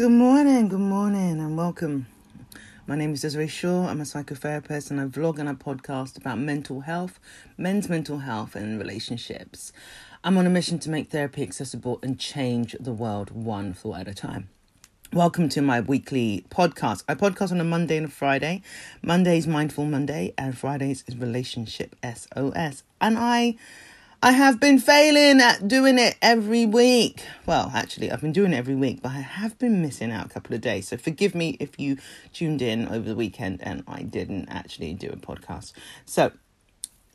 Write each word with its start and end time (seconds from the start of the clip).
Good 0.00 0.12
morning, 0.12 0.68
good 0.68 0.80
morning, 0.80 1.40
and 1.40 1.58
welcome. 1.58 2.06
My 2.86 2.96
name 2.96 3.12
is 3.12 3.20
Desiree 3.20 3.48
Shaw. 3.48 3.86
I'm 3.86 4.00
a 4.00 4.04
psychotherapist 4.04 4.90
and 4.90 4.98
I 4.98 5.04
vlog 5.04 5.38
and 5.38 5.46
a 5.46 5.52
podcast 5.52 6.16
about 6.16 6.38
mental 6.38 6.80
health, 6.80 7.20
men's 7.58 7.90
mental 7.90 8.20
health, 8.20 8.56
and 8.56 8.78
relationships. 8.78 9.74
I'm 10.24 10.38
on 10.38 10.46
a 10.46 10.48
mission 10.48 10.78
to 10.78 10.88
make 10.88 11.10
therapy 11.10 11.42
accessible 11.42 11.98
and 12.02 12.18
change 12.18 12.74
the 12.80 12.94
world 12.94 13.30
one 13.32 13.74
thought 13.74 14.00
at 14.00 14.08
a 14.08 14.14
time. 14.14 14.48
Welcome 15.12 15.50
to 15.50 15.60
my 15.60 15.80
weekly 15.80 16.46
podcast. 16.48 17.04
I 17.06 17.14
podcast 17.14 17.50
on 17.50 17.60
a 17.60 17.64
Monday 17.64 17.98
and 17.98 18.06
a 18.06 18.10
Friday. 18.10 18.62
Monday's 19.02 19.46
Mindful 19.46 19.84
Monday, 19.84 20.32
and 20.38 20.56
Fridays 20.56 21.04
is 21.08 21.18
Relationship 21.18 21.94
SOS. 22.02 22.84
And 23.02 23.18
I 23.18 23.56
I 24.22 24.32
have 24.32 24.60
been 24.60 24.78
failing 24.78 25.40
at 25.40 25.66
doing 25.66 25.98
it 25.98 26.14
every 26.20 26.66
week. 26.66 27.24
Well, 27.46 27.72
actually, 27.74 28.12
I've 28.12 28.20
been 28.20 28.34
doing 28.34 28.52
it 28.52 28.58
every 28.58 28.74
week, 28.74 29.00
but 29.00 29.12
I 29.12 29.20
have 29.20 29.58
been 29.58 29.80
missing 29.80 30.12
out 30.12 30.26
a 30.26 30.28
couple 30.28 30.54
of 30.54 30.60
days. 30.60 30.88
So 30.88 30.98
forgive 30.98 31.34
me 31.34 31.56
if 31.58 31.80
you 31.80 31.96
tuned 32.34 32.60
in 32.60 32.86
over 32.88 33.08
the 33.08 33.14
weekend 33.14 33.60
and 33.62 33.82
I 33.88 34.02
didn't 34.02 34.50
actually 34.50 34.92
do 34.92 35.08
a 35.08 35.16
podcast. 35.16 35.72
So, 36.04 36.32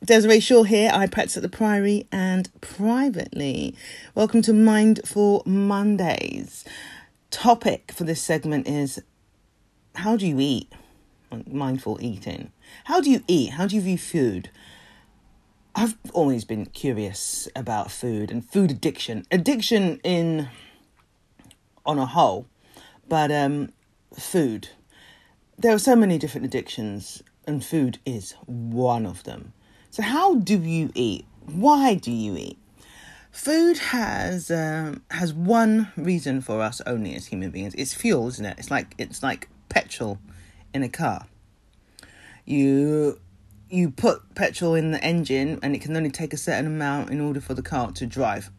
Desiree 0.04 0.40
Shaw 0.40 0.64
here. 0.64 0.90
I 0.92 1.06
practice 1.06 1.36
at 1.36 1.44
the 1.44 1.48
Priory 1.48 2.08
and 2.10 2.50
privately. 2.60 3.76
Welcome 4.16 4.42
to 4.42 4.52
Mindful 4.52 5.44
Mondays. 5.46 6.64
Topic 7.30 7.92
for 7.92 8.02
this 8.02 8.20
segment 8.20 8.66
is 8.66 9.00
how 9.94 10.16
do 10.16 10.26
you 10.26 10.40
eat? 10.40 10.72
Mindful 11.46 11.98
eating. 12.00 12.50
How 12.84 13.00
do 13.00 13.12
you 13.12 13.22
eat? 13.28 13.50
How 13.50 13.68
do 13.68 13.76
you 13.76 13.82
view 13.82 13.96
food? 13.96 14.50
I've 15.78 15.94
always 16.14 16.46
been 16.46 16.64
curious 16.64 17.48
about 17.54 17.90
food 17.90 18.30
and 18.30 18.42
food 18.42 18.70
addiction. 18.70 19.26
Addiction 19.30 20.00
in 20.02 20.48
on 21.84 21.98
a 21.98 22.06
whole, 22.06 22.46
but 23.06 23.30
um, 23.30 23.74
food. 24.18 24.70
There 25.58 25.74
are 25.74 25.78
so 25.78 25.94
many 25.94 26.16
different 26.16 26.46
addictions, 26.46 27.22
and 27.46 27.62
food 27.62 27.98
is 28.06 28.32
one 28.46 29.04
of 29.04 29.24
them. 29.24 29.52
So, 29.90 30.02
how 30.02 30.36
do 30.36 30.58
you 30.58 30.90
eat? 30.94 31.26
Why 31.44 31.92
do 31.92 32.10
you 32.10 32.38
eat? 32.38 32.58
Food 33.30 33.76
has 33.76 34.50
um, 34.50 35.02
has 35.10 35.34
one 35.34 35.92
reason 35.94 36.40
for 36.40 36.62
us 36.62 36.80
only 36.86 37.14
as 37.14 37.26
human 37.26 37.50
beings. 37.50 37.74
It's 37.74 37.92
fuel, 37.92 38.28
isn't 38.28 38.46
it? 38.46 38.58
It's 38.58 38.70
like 38.70 38.94
it's 38.96 39.22
like 39.22 39.50
petrol 39.68 40.18
in 40.72 40.82
a 40.82 40.88
car. 40.88 41.26
You 42.46 43.20
you 43.68 43.90
put 43.90 44.34
petrol 44.34 44.74
in 44.74 44.92
the 44.92 45.02
engine 45.02 45.58
and 45.62 45.74
it 45.74 45.80
can 45.80 45.96
only 45.96 46.10
take 46.10 46.32
a 46.32 46.36
certain 46.36 46.66
amount 46.66 47.10
in 47.10 47.20
order 47.20 47.40
for 47.40 47.54
the 47.54 47.62
car 47.62 47.90
to 47.92 48.06
drive. 48.06 48.50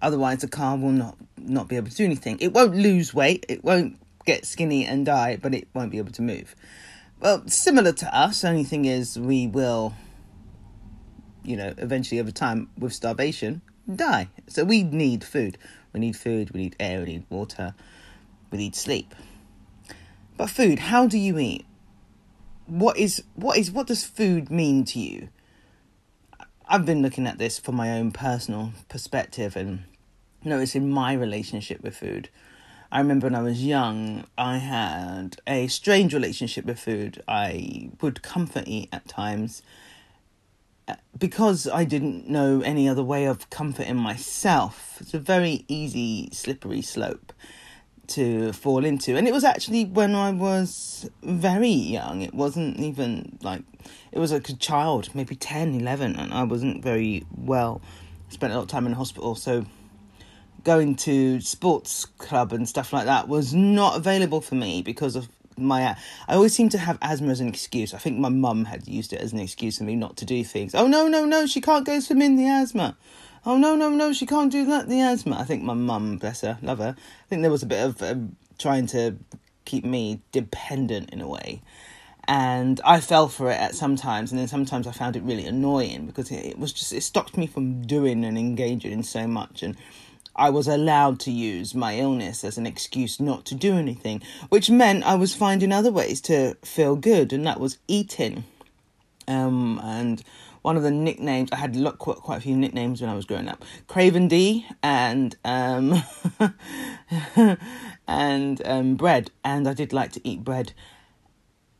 Otherwise, 0.00 0.38
the 0.38 0.48
car 0.48 0.76
will 0.76 0.90
not 0.90 1.16
not 1.38 1.68
be 1.68 1.76
able 1.76 1.90
to 1.90 1.96
do 1.96 2.04
anything. 2.04 2.38
It 2.40 2.52
won't 2.52 2.74
lose 2.74 3.12
weight. 3.12 3.44
It 3.48 3.64
won't 3.64 3.98
get 4.24 4.46
skinny 4.46 4.86
and 4.86 5.04
die, 5.04 5.36
but 5.40 5.54
it 5.54 5.68
won't 5.74 5.90
be 5.90 5.98
able 5.98 6.12
to 6.12 6.22
move. 6.22 6.54
Well, 7.20 7.46
similar 7.46 7.92
to 7.92 8.16
us. 8.16 8.44
Only 8.44 8.64
thing 8.64 8.84
is, 8.84 9.18
we 9.18 9.46
will, 9.46 9.94
you 11.42 11.56
know, 11.56 11.74
eventually 11.78 12.20
over 12.20 12.30
time 12.30 12.68
with 12.78 12.92
starvation 12.92 13.62
die. 13.92 14.28
So 14.48 14.64
we 14.64 14.82
need 14.82 15.24
food. 15.24 15.58
We 15.92 16.00
need 16.00 16.16
food. 16.16 16.52
We 16.52 16.62
need 16.62 16.76
air. 16.78 17.00
We 17.00 17.06
need 17.06 17.26
water. 17.28 17.74
We 18.50 18.58
need 18.58 18.74
sleep. 18.74 19.14
But 20.36 20.50
food. 20.50 20.78
How 20.78 21.06
do 21.06 21.18
you 21.18 21.38
eat? 21.38 21.64
What 22.72 22.96
is 22.96 23.22
what 23.34 23.58
is 23.58 23.70
what 23.70 23.86
does 23.86 24.02
food 24.02 24.50
mean 24.50 24.84
to 24.86 24.98
you? 24.98 25.28
I've 26.66 26.86
been 26.86 27.02
looking 27.02 27.26
at 27.26 27.36
this 27.36 27.58
from 27.58 27.74
my 27.74 27.92
own 27.92 28.12
personal 28.12 28.72
perspective 28.88 29.56
and 29.56 29.84
noticing 30.42 30.90
my 30.90 31.12
relationship 31.12 31.82
with 31.82 31.94
food. 31.94 32.30
I 32.90 32.98
remember 32.98 33.26
when 33.26 33.34
I 33.34 33.42
was 33.42 33.64
young, 33.64 34.24
I 34.38 34.56
had 34.56 35.36
a 35.46 35.66
strange 35.66 36.14
relationship 36.14 36.64
with 36.64 36.78
food. 36.78 37.22
I 37.28 37.90
would 38.00 38.22
comfort 38.22 38.64
eat 38.66 38.88
at 38.90 39.06
times 39.06 39.62
uh, 40.88 40.94
because 41.18 41.68
I 41.68 41.84
didn't 41.84 42.28
know 42.28 42.62
any 42.62 42.88
other 42.88 43.02
way 43.02 43.26
of 43.26 43.50
comforting 43.50 43.96
myself. 43.96 44.96
It's 45.00 45.14
a 45.14 45.18
very 45.18 45.66
easy, 45.68 46.30
slippery 46.32 46.80
slope 46.80 47.34
to 48.08 48.52
fall 48.52 48.84
into. 48.84 49.16
And 49.16 49.26
it 49.26 49.32
was 49.32 49.44
actually 49.44 49.84
when 49.84 50.14
I 50.14 50.30
was 50.30 51.08
very 51.22 51.68
young. 51.68 52.22
It 52.22 52.34
wasn't 52.34 52.78
even 52.78 53.38
like, 53.42 53.62
it 54.10 54.18
was 54.18 54.32
like 54.32 54.48
a 54.48 54.54
child, 54.54 55.14
maybe 55.14 55.34
10, 55.34 55.74
11, 55.74 56.16
and 56.16 56.32
I 56.32 56.42
wasn't 56.44 56.82
very 56.82 57.24
well. 57.36 57.80
I 58.28 58.32
spent 58.32 58.52
a 58.52 58.56
lot 58.56 58.62
of 58.62 58.68
time 58.68 58.86
in 58.86 58.92
hospital, 58.92 59.34
so 59.34 59.64
going 60.64 60.94
to 60.94 61.40
sports 61.40 62.04
club 62.04 62.52
and 62.52 62.68
stuff 62.68 62.92
like 62.92 63.06
that 63.06 63.28
was 63.28 63.52
not 63.52 63.96
available 63.96 64.40
for 64.40 64.54
me 64.54 64.80
because 64.82 65.16
of 65.16 65.28
my 65.58 65.96
I 66.28 66.34
always 66.34 66.54
seem 66.54 66.68
to 66.70 66.78
have 66.78 66.98
asthma 67.02 67.30
as 67.30 67.40
an 67.40 67.48
excuse. 67.48 67.92
I 67.92 67.98
think 67.98 68.18
my 68.18 68.28
mum 68.28 68.64
had 68.64 68.86
used 68.86 69.12
it 69.12 69.20
as 69.20 69.32
an 69.32 69.38
excuse 69.38 69.78
for 69.78 69.84
me 69.84 69.96
not 69.96 70.16
to 70.18 70.24
do 70.24 70.44
things. 70.44 70.74
Oh 70.74 70.86
no, 70.86 71.08
no, 71.08 71.24
no, 71.24 71.46
she 71.46 71.60
can't 71.60 71.84
go 71.84 72.00
swimming 72.00 72.36
the 72.36 72.46
asthma 72.46 72.96
oh 73.44 73.56
no, 73.56 73.74
no, 73.74 73.90
no, 73.90 74.12
she 74.12 74.26
can't 74.26 74.52
do 74.52 74.64
that, 74.66 74.88
the 74.88 75.00
asthma. 75.00 75.38
I 75.38 75.44
think 75.44 75.62
my 75.62 75.74
mum, 75.74 76.18
bless 76.18 76.42
her, 76.42 76.58
love 76.62 76.78
her, 76.78 76.94
I 76.98 77.28
think 77.28 77.42
there 77.42 77.50
was 77.50 77.62
a 77.62 77.66
bit 77.66 77.84
of 77.84 78.02
um, 78.02 78.36
trying 78.58 78.86
to 78.88 79.16
keep 79.64 79.84
me 79.84 80.20
dependent 80.32 81.10
in 81.10 81.20
a 81.20 81.28
way. 81.28 81.62
And 82.28 82.80
I 82.84 83.00
fell 83.00 83.28
for 83.28 83.50
it 83.50 83.58
at 83.58 83.74
sometimes, 83.74 84.30
and 84.30 84.38
then 84.38 84.46
sometimes 84.46 84.86
I 84.86 84.92
found 84.92 85.16
it 85.16 85.24
really 85.24 85.44
annoying 85.44 86.06
because 86.06 86.30
it, 86.30 86.44
it 86.44 86.58
was 86.58 86.72
just, 86.72 86.92
it 86.92 87.02
stopped 87.02 87.36
me 87.36 87.46
from 87.48 87.82
doing 87.82 88.24
and 88.24 88.38
engaging 88.38 88.92
in 88.92 89.02
so 89.02 89.26
much. 89.26 89.62
And 89.62 89.76
I 90.36 90.50
was 90.50 90.68
allowed 90.68 91.18
to 91.20 91.32
use 91.32 91.74
my 91.74 91.98
illness 91.98 92.44
as 92.44 92.56
an 92.58 92.66
excuse 92.66 93.18
not 93.18 93.44
to 93.46 93.54
do 93.54 93.74
anything, 93.74 94.22
which 94.50 94.70
meant 94.70 95.04
I 95.04 95.16
was 95.16 95.34
finding 95.34 95.72
other 95.72 95.90
ways 95.90 96.20
to 96.22 96.54
feel 96.62 96.96
good, 96.96 97.32
and 97.32 97.46
that 97.46 97.60
was 97.60 97.78
eating. 97.88 98.44
Um, 99.26 99.80
and 99.82 100.22
one 100.62 100.76
of 100.76 100.82
the 100.84 100.90
nicknames 100.90 101.50
I 101.52 101.56
had 101.56 101.76
quite, 101.98 102.18
quite 102.18 102.38
a 102.38 102.40
few 102.40 102.56
nicknames 102.56 103.00
when 103.00 103.10
I 103.10 103.14
was 103.14 103.24
growing 103.24 103.48
up. 103.48 103.64
Craven 103.88 104.28
D 104.28 104.66
and 104.82 105.36
um 105.44 106.02
and 108.08 108.62
um 108.66 108.94
bread 108.94 109.30
and 109.44 109.68
I 109.68 109.74
did 109.74 109.92
like 109.92 110.12
to 110.12 110.26
eat 110.26 110.44
bread. 110.44 110.72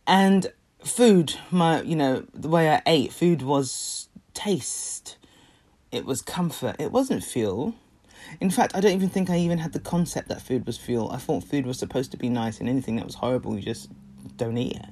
And 0.07 0.53
food, 0.85 1.37
my 1.51 1.83
you 1.83 1.97
know, 1.97 2.27
the 2.35 2.49
way 2.49 2.71
I 2.71 2.83
ate 2.85 3.13
food 3.13 3.43
was 3.43 4.09
taste. 4.35 5.17
It 5.93 6.05
was 6.05 6.21
comfort. 6.21 6.77
It 6.79 6.91
wasn't 6.91 7.23
fuel. 7.23 7.75
In 8.41 8.51
fact, 8.51 8.75
I 8.75 8.81
don't 8.81 8.93
even 8.93 9.11
think 9.11 9.31
I 9.31 9.37
even 9.37 9.59
had 9.59 9.73
the 9.73 9.81
concept 9.81 10.29
that 10.29 10.41
food 10.41 10.67
was 10.67 10.79
fuel. 10.79 11.11
I 11.11 11.19
thought 11.19 11.45
food 11.45 11.67
was 11.67 11.79
supposed 11.79 12.11
to 12.13 12.17
be 12.17 12.29
nice 12.29 12.61
and 12.61 12.69
anything 12.69 12.97
that 12.97 13.05
was 13.05 13.17
horrible 13.17 13.57
you 13.57 13.63
just 13.63 13.91
don't 14.37 14.57
eat 14.59 14.77
it. 14.77 14.89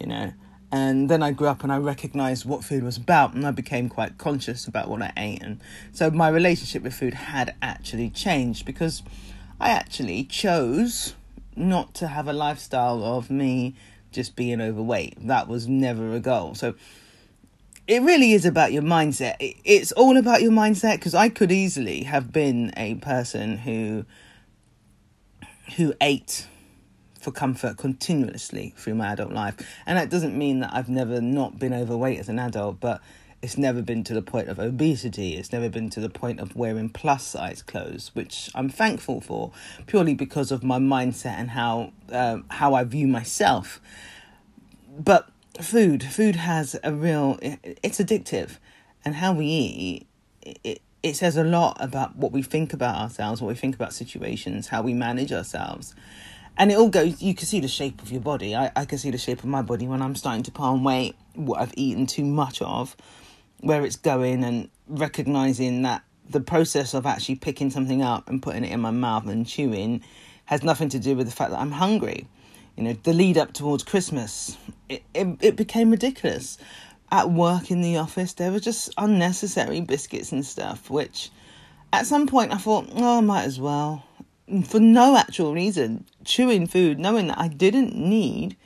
You 0.00 0.06
know. 0.06 0.32
And 0.76 1.08
then 1.08 1.22
I 1.22 1.30
grew 1.30 1.48
up 1.48 1.62
and 1.62 1.72
I 1.72 1.78
recognized 1.78 2.44
what 2.44 2.62
food 2.62 2.82
was 2.82 2.98
about, 2.98 3.32
and 3.32 3.46
I 3.46 3.50
became 3.50 3.88
quite 3.88 4.18
conscious 4.18 4.66
about 4.66 4.88
what 4.88 5.00
I 5.00 5.10
ate. 5.16 5.42
And 5.42 5.58
so 5.92 6.10
my 6.10 6.28
relationship 6.28 6.82
with 6.82 6.92
food 6.92 7.14
had 7.14 7.54
actually 7.62 8.10
changed 8.10 8.66
because 8.66 9.02
I 9.58 9.70
actually 9.70 10.24
chose 10.24 11.14
not 11.56 11.94
to 11.94 12.08
have 12.08 12.28
a 12.28 12.34
lifestyle 12.34 13.02
of 13.02 13.30
me 13.30 13.74
just 14.12 14.36
being 14.36 14.60
overweight. 14.60 15.14
That 15.26 15.48
was 15.48 15.66
never 15.66 16.12
a 16.12 16.20
goal. 16.20 16.54
So 16.54 16.74
it 17.86 18.02
really 18.02 18.32
is 18.32 18.44
about 18.44 18.72
your 18.72 18.82
mindset. 18.82 19.36
It's 19.64 19.92
all 19.92 20.18
about 20.18 20.42
your 20.42 20.52
mindset 20.52 20.96
because 20.96 21.14
I 21.14 21.30
could 21.30 21.50
easily 21.50 22.02
have 22.02 22.32
been 22.32 22.72
a 22.76 22.96
person 22.96 23.56
who 23.56 24.04
who 25.76 25.94
ate 26.00 26.46
for 27.26 27.32
comfort 27.32 27.76
continuously 27.76 28.72
through 28.76 28.94
my 28.94 29.08
adult 29.12 29.32
life. 29.32 29.56
And 29.84 29.98
that 29.98 30.08
doesn't 30.08 30.38
mean 30.38 30.60
that 30.60 30.72
I've 30.72 30.88
never 30.88 31.20
not 31.20 31.58
been 31.58 31.74
overweight 31.74 32.20
as 32.20 32.28
an 32.28 32.38
adult, 32.38 32.78
but 32.78 33.00
it's 33.42 33.58
never 33.58 33.82
been 33.82 34.04
to 34.04 34.14
the 34.14 34.22
point 34.22 34.48
of 34.48 34.60
obesity. 34.60 35.34
It's 35.34 35.50
never 35.50 35.68
been 35.68 35.90
to 35.90 35.98
the 35.98 36.08
point 36.08 36.38
of 36.38 36.54
wearing 36.54 36.88
plus 36.88 37.26
size 37.26 37.62
clothes, 37.62 38.12
which 38.14 38.48
I'm 38.54 38.68
thankful 38.68 39.20
for, 39.20 39.50
purely 39.88 40.14
because 40.14 40.52
of 40.52 40.62
my 40.62 40.78
mindset 40.78 41.34
and 41.36 41.50
how 41.50 41.90
uh, 42.12 42.38
how 42.48 42.74
I 42.74 42.84
view 42.84 43.08
myself. 43.08 43.80
But 44.96 45.28
food, 45.60 46.04
food 46.04 46.36
has 46.36 46.76
a 46.84 46.92
real. 46.92 47.40
It's 47.42 47.98
addictive, 47.98 48.58
and 49.04 49.16
how 49.16 49.32
we 49.32 49.46
eat. 49.46 50.06
It, 50.42 50.80
it 51.02 51.16
says 51.16 51.36
a 51.36 51.44
lot 51.44 51.76
about 51.80 52.14
what 52.14 52.30
we 52.30 52.42
think 52.42 52.72
about 52.72 52.94
ourselves, 52.94 53.42
what 53.42 53.48
we 53.48 53.56
think 53.56 53.74
about 53.74 53.92
situations, 53.92 54.68
how 54.68 54.82
we 54.82 54.94
manage 54.94 55.32
ourselves 55.32 55.92
and 56.56 56.72
it 56.72 56.78
all 56.78 56.88
goes 56.88 57.20
you 57.20 57.34
can 57.34 57.46
see 57.46 57.60
the 57.60 57.68
shape 57.68 58.02
of 58.02 58.10
your 58.10 58.20
body. 58.20 58.54
I, 58.54 58.70
I 58.74 58.84
can 58.84 58.98
see 58.98 59.10
the 59.10 59.18
shape 59.18 59.40
of 59.40 59.46
my 59.46 59.62
body 59.62 59.86
when 59.86 60.02
i'm 60.02 60.14
starting 60.14 60.42
to 60.44 60.52
on 60.56 60.84
weight 60.84 61.14
what 61.34 61.60
i've 61.60 61.74
eaten 61.76 62.06
too 62.06 62.24
much 62.24 62.62
of 62.62 62.96
where 63.60 63.84
it's 63.84 63.96
going 63.96 64.44
and 64.44 64.68
recognizing 64.88 65.82
that 65.82 66.02
the 66.28 66.40
process 66.40 66.94
of 66.94 67.06
actually 67.06 67.36
picking 67.36 67.70
something 67.70 68.02
up 68.02 68.28
and 68.28 68.42
putting 68.42 68.64
it 68.64 68.72
in 68.72 68.80
my 68.80 68.90
mouth 68.90 69.26
and 69.26 69.46
chewing 69.46 70.02
has 70.46 70.62
nothing 70.62 70.88
to 70.88 70.98
do 70.98 71.14
with 71.14 71.26
the 71.26 71.32
fact 71.32 71.50
that 71.50 71.60
i'm 71.60 71.72
hungry. 71.72 72.26
You 72.76 72.84
know 72.84 72.92
the 72.92 73.12
lead 73.12 73.38
up 73.38 73.52
towards 73.52 73.82
christmas 73.82 74.56
it, 74.88 75.02
it, 75.14 75.26
it 75.40 75.56
became 75.56 75.90
ridiculous. 75.90 76.58
At 77.10 77.30
work 77.30 77.70
in 77.70 77.82
the 77.82 77.98
office 77.98 78.32
there 78.34 78.50
were 78.50 78.60
just 78.60 78.92
unnecessary 78.98 79.80
biscuits 79.80 80.32
and 80.32 80.44
stuff 80.44 80.90
which 80.90 81.30
at 81.92 82.06
some 82.06 82.26
point 82.26 82.52
i 82.52 82.56
thought 82.56 82.88
oh 82.94 83.18
i 83.18 83.20
might 83.20 83.44
as 83.44 83.60
well 83.60 84.05
for 84.64 84.80
no 84.80 85.16
actual 85.16 85.54
reason, 85.54 86.04
chewing 86.24 86.66
food, 86.66 86.98
knowing 86.98 87.28
that 87.28 87.38
I 87.38 87.48
didn't 87.48 87.96
need 87.96 88.56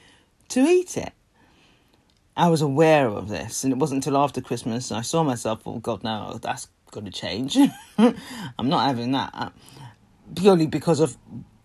to 0.50 0.60
eat 0.60 0.96
it. 0.96 1.12
I 2.36 2.48
was 2.48 2.62
aware 2.62 3.08
of 3.08 3.28
this, 3.28 3.64
and 3.64 3.72
it 3.72 3.78
wasn't 3.78 4.04
until 4.04 4.20
after 4.20 4.40
Christmas 4.40 4.92
I 4.92 5.02
saw 5.02 5.22
myself, 5.22 5.62
oh 5.66 5.78
God, 5.78 6.04
no, 6.04 6.38
that's 6.40 6.68
got 6.90 7.04
to 7.04 7.10
change. 7.10 7.56
I'm 7.98 8.68
not 8.68 8.86
having 8.86 9.12
that. 9.12 9.30
Uh, 9.32 9.50
purely 10.36 10.66
because 10.66 11.00
of 11.00 11.16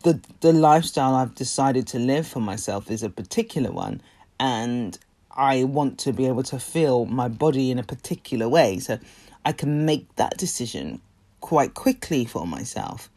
the 0.04 0.20
the 0.42 0.54
lifestyle 0.54 1.16
I've 1.16 1.36
decided 1.36 1.88
to 1.88 2.00
live 2.00 2.28
for 2.28 2.40
myself 2.40 2.92
is 2.92 3.04
a 3.04 3.10
particular 3.10 3.72
one, 3.72 4.02
and 4.40 4.98
I 5.32 5.64
want 5.66 6.00
to 6.00 6.14
be 6.14 6.28
able 6.28 6.44
to 6.44 6.60
feel 6.60 7.06
my 7.06 7.28
body 7.28 7.72
in 7.72 7.80
a 7.80 7.84
particular 7.84 8.48
way. 8.48 8.80
So 8.80 9.00
I 9.44 9.52
can 9.52 9.86
make 9.86 10.16
that 10.16 10.38
decision 10.38 11.02
quite 11.42 11.74
quickly 11.74 12.26
for 12.26 12.48
myself. 12.48 13.10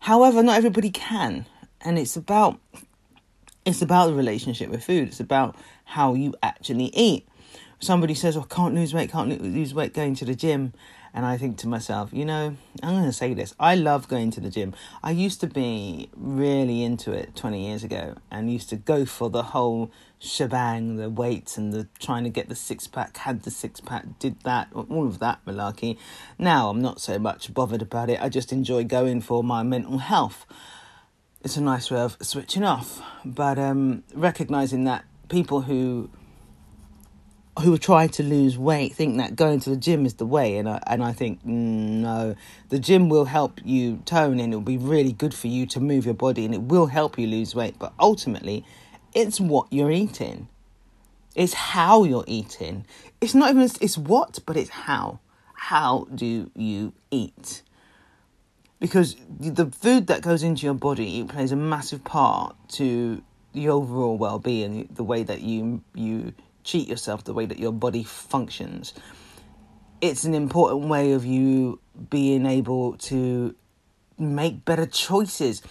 However, 0.00 0.42
not 0.42 0.56
everybody 0.56 0.90
can, 0.90 1.46
and 1.80 1.98
it's 1.98 2.16
about 2.16 2.58
it's 3.64 3.82
about 3.82 4.06
the 4.06 4.14
relationship 4.14 4.70
with 4.70 4.84
food. 4.84 5.08
It's 5.08 5.20
about 5.20 5.56
how 5.84 6.14
you 6.14 6.34
actually 6.42 6.86
eat. 6.96 7.28
Somebody 7.80 8.14
says, 8.14 8.36
oh, 8.36 8.40
"I 8.40 8.42
oh, 8.44 8.46
can't 8.46 8.74
lose 8.74 8.94
weight, 8.94 9.10
can't 9.10 9.42
lose 9.42 9.74
weight 9.74 9.94
going 9.94 10.14
to 10.16 10.24
the 10.24 10.34
gym," 10.34 10.72
and 11.14 11.26
I 11.26 11.36
think 11.36 11.58
to 11.58 11.68
myself, 11.68 12.10
you 12.12 12.24
know, 12.24 12.56
I'm 12.82 12.94
going 12.94 13.04
to 13.04 13.12
say 13.12 13.34
this. 13.34 13.54
I 13.58 13.74
love 13.74 14.08
going 14.08 14.30
to 14.32 14.40
the 14.40 14.50
gym. 14.50 14.74
I 15.02 15.10
used 15.10 15.40
to 15.40 15.46
be 15.46 16.08
really 16.16 16.82
into 16.82 17.12
it 17.12 17.34
20 17.36 17.66
years 17.66 17.84
ago 17.84 18.16
and 18.30 18.52
used 18.52 18.68
to 18.70 18.76
go 18.76 19.04
for 19.04 19.30
the 19.30 19.42
whole 19.42 19.90
shebang, 20.20 20.96
the 20.96 21.08
weights 21.08 21.56
and 21.56 21.72
the 21.72 21.88
trying 21.98 22.24
to 22.24 22.30
get 22.30 22.48
the 22.48 22.54
six 22.54 22.86
pack, 22.86 23.16
had 23.18 23.42
the 23.42 23.50
six 23.50 23.80
pack, 23.80 24.18
did 24.18 24.40
that, 24.42 24.68
all 24.72 25.06
of 25.06 25.18
that 25.20 25.44
malarkey. 25.44 25.96
Now 26.38 26.68
I'm 26.68 26.80
not 26.80 27.00
so 27.00 27.18
much 27.18 27.52
bothered 27.54 27.82
about 27.82 28.10
it. 28.10 28.20
I 28.20 28.28
just 28.28 28.52
enjoy 28.52 28.84
going 28.84 29.20
for 29.20 29.42
my 29.42 29.62
mental 29.62 29.98
health. 29.98 30.46
It's 31.42 31.56
a 31.56 31.62
nice 31.62 31.90
way 31.90 32.00
of 32.00 32.16
switching 32.20 32.64
off, 32.64 33.00
but 33.24 33.58
um, 33.58 34.02
recognizing 34.12 34.84
that 34.84 35.04
people 35.28 35.62
who 35.62 36.10
who 37.60 37.74
are 37.74 37.78
trying 37.78 38.08
to 38.08 38.22
lose 38.22 38.56
weight 38.56 38.94
think 38.94 39.16
that 39.16 39.34
going 39.34 39.58
to 39.58 39.70
the 39.70 39.76
gym 39.76 40.06
is 40.06 40.14
the 40.14 40.26
way 40.26 40.58
and 40.58 40.68
I, 40.68 40.80
and 40.86 41.02
I 41.02 41.12
think 41.12 41.44
no 41.44 42.36
the 42.68 42.78
gym 42.78 43.08
will 43.08 43.24
help 43.24 43.60
you 43.64 43.96
tone 44.04 44.38
and 44.38 44.52
it'll 44.52 44.60
be 44.60 44.78
really 44.78 45.12
good 45.12 45.34
for 45.34 45.48
you 45.48 45.66
to 45.66 45.80
move 45.80 46.04
your 46.04 46.14
body 46.14 46.44
and 46.44 46.54
it 46.54 46.62
will 46.62 46.86
help 46.86 47.18
you 47.18 47.26
lose 47.26 47.54
weight 47.54 47.76
but 47.78 47.92
ultimately 47.98 48.64
it's 49.14 49.40
what 49.40 49.66
you're 49.70 49.90
eating 49.90 50.48
it's 51.34 51.54
how 51.54 52.04
you're 52.04 52.24
eating 52.26 52.84
it's 53.20 53.34
not 53.34 53.50
even 53.50 53.62
it's 53.62 53.98
what 53.98 54.38
but 54.46 54.56
it's 54.56 54.70
how 54.70 55.18
how 55.54 56.06
do 56.14 56.50
you 56.54 56.92
eat 57.10 57.62
because 58.80 59.16
the 59.40 59.66
food 59.66 60.06
that 60.06 60.22
goes 60.22 60.42
into 60.42 60.64
your 60.64 60.74
body 60.74 61.24
plays 61.24 61.50
a 61.50 61.56
massive 61.56 62.04
part 62.04 62.54
to 62.68 63.22
the 63.52 63.68
overall 63.68 64.16
well-being 64.16 64.88
the 64.92 65.02
way 65.02 65.22
that 65.22 65.40
you 65.40 65.82
you 65.94 66.32
cheat 66.68 66.86
yourself 66.86 67.24
the 67.24 67.32
way 67.32 67.46
that 67.46 67.58
your 67.58 67.72
body 67.72 68.04
functions. 68.04 68.92
It's 70.02 70.24
an 70.24 70.34
important 70.34 70.88
way 70.88 71.12
of 71.12 71.24
you 71.24 71.80
being 72.10 72.44
able 72.44 72.98
to 72.98 73.54
make 74.18 74.64
better 74.64 74.86
choices. 74.86 75.62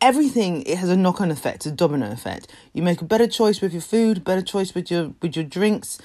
Everything 0.00 0.62
it 0.62 0.78
has 0.78 0.88
a 0.88 0.96
knock-on 0.96 1.30
effect, 1.30 1.66
a 1.66 1.70
domino 1.70 2.10
effect. 2.10 2.50
You 2.72 2.82
make 2.82 3.02
a 3.02 3.04
better 3.04 3.26
choice 3.26 3.60
with 3.60 3.72
your 3.72 3.82
food, 3.82 4.24
better 4.24 4.42
choice 4.42 4.74
with 4.74 4.90
your 4.90 5.12
with 5.20 5.36
your 5.36 5.44
drinks, 5.44 5.98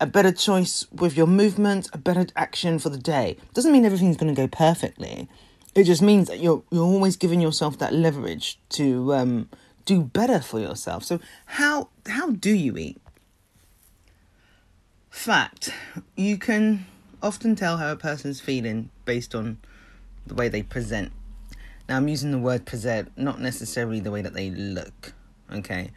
a 0.00 0.06
better 0.06 0.32
choice 0.32 0.86
with 0.90 1.16
your 1.16 1.26
movement, 1.26 1.88
a 1.92 1.98
better 1.98 2.26
action 2.34 2.78
for 2.78 2.88
the 2.88 2.98
day. 2.98 3.36
Doesn't 3.54 3.72
mean 3.72 3.84
everything's 3.84 4.16
going 4.16 4.34
to 4.34 4.40
go 4.40 4.48
perfectly. 4.48 5.28
It 5.74 5.84
just 5.84 6.02
means 6.02 6.28
that 6.28 6.40
you're 6.40 6.62
you're 6.70 6.84
always 6.84 7.16
giving 7.16 7.40
yourself 7.40 7.78
that 7.78 7.92
leverage 7.92 8.58
to 8.70 9.14
um, 9.14 9.48
do 9.84 10.02
better 10.02 10.40
for 10.40 10.58
yourself. 10.58 11.04
So 11.04 11.20
how 11.46 11.88
how 12.06 12.30
do 12.30 12.50
you 12.50 12.76
eat? 12.76 13.00
Fact, 15.10 15.72
you 16.16 16.38
can 16.38 16.86
often 17.22 17.54
tell 17.54 17.76
how 17.76 17.92
a 17.92 17.96
person's 17.96 18.40
feeling 18.40 18.90
based 19.04 19.34
on 19.34 19.58
the 20.26 20.34
way 20.34 20.48
they 20.48 20.62
present. 20.62 21.12
Now, 21.92 21.98
I'm 21.98 22.08
using 22.08 22.30
the 22.30 22.38
word 22.38 22.64
present, 22.64 23.12
not 23.18 23.38
necessarily 23.38 24.00
the 24.00 24.10
way 24.10 24.22
that 24.22 24.32
they 24.32 24.48
look, 24.48 25.12
okay? 25.52 25.90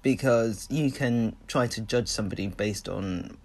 Because 0.00 0.66
you 0.70 0.90
can 0.90 1.36
try 1.46 1.66
to 1.66 1.82
judge 1.82 2.08
somebody 2.08 2.46
based 2.46 2.88
on, 2.88 3.36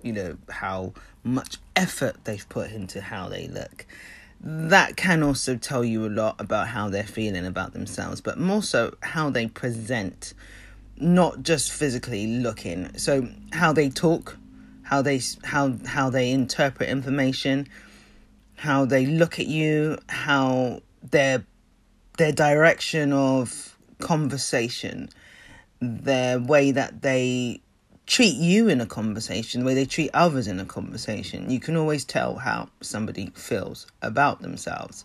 you 0.00 0.14
know, 0.14 0.38
how 0.48 0.94
much 1.22 1.58
effort 1.76 2.16
they've 2.24 2.48
put 2.48 2.70
into 2.70 3.02
how 3.02 3.28
they 3.28 3.48
look. 3.48 3.84
That 4.40 4.96
can 4.96 5.22
also 5.22 5.56
tell 5.56 5.84
you 5.84 6.06
a 6.06 6.08
lot 6.08 6.36
about 6.40 6.68
how 6.68 6.88
they're 6.88 7.04
feeling 7.04 7.44
about 7.44 7.74
themselves, 7.74 8.22
but 8.22 8.38
more 8.38 8.62
so 8.62 8.94
how 9.02 9.28
they 9.28 9.46
present, 9.46 10.32
not 10.96 11.42
just 11.42 11.70
physically 11.70 12.38
looking. 12.38 12.96
So, 12.96 13.28
how 13.52 13.74
they 13.74 13.90
talk, 13.90 14.38
how 14.84 15.02
they 15.02 15.20
how 15.44 15.74
how 15.84 16.08
they 16.08 16.30
interpret 16.30 16.88
information, 16.88 17.68
how 18.56 18.86
they 18.86 19.04
look 19.04 19.38
at 19.38 19.48
you, 19.48 19.98
how 20.08 20.80
their 21.10 21.44
their 22.18 22.32
direction 22.32 23.12
of 23.12 23.76
conversation, 23.98 25.08
their 25.80 26.38
way 26.38 26.70
that 26.70 27.02
they 27.02 27.60
treat 28.06 28.36
you 28.36 28.68
in 28.68 28.80
a 28.80 28.86
conversation, 28.86 29.60
the 29.60 29.66
way 29.66 29.74
they 29.74 29.86
treat 29.86 30.10
others 30.12 30.46
in 30.46 30.60
a 30.60 30.64
conversation. 30.64 31.50
You 31.50 31.60
can 31.60 31.76
always 31.76 32.04
tell 32.04 32.36
how 32.36 32.68
somebody 32.80 33.32
feels 33.34 33.86
about 34.02 34.42
themselves. 34.42 35.04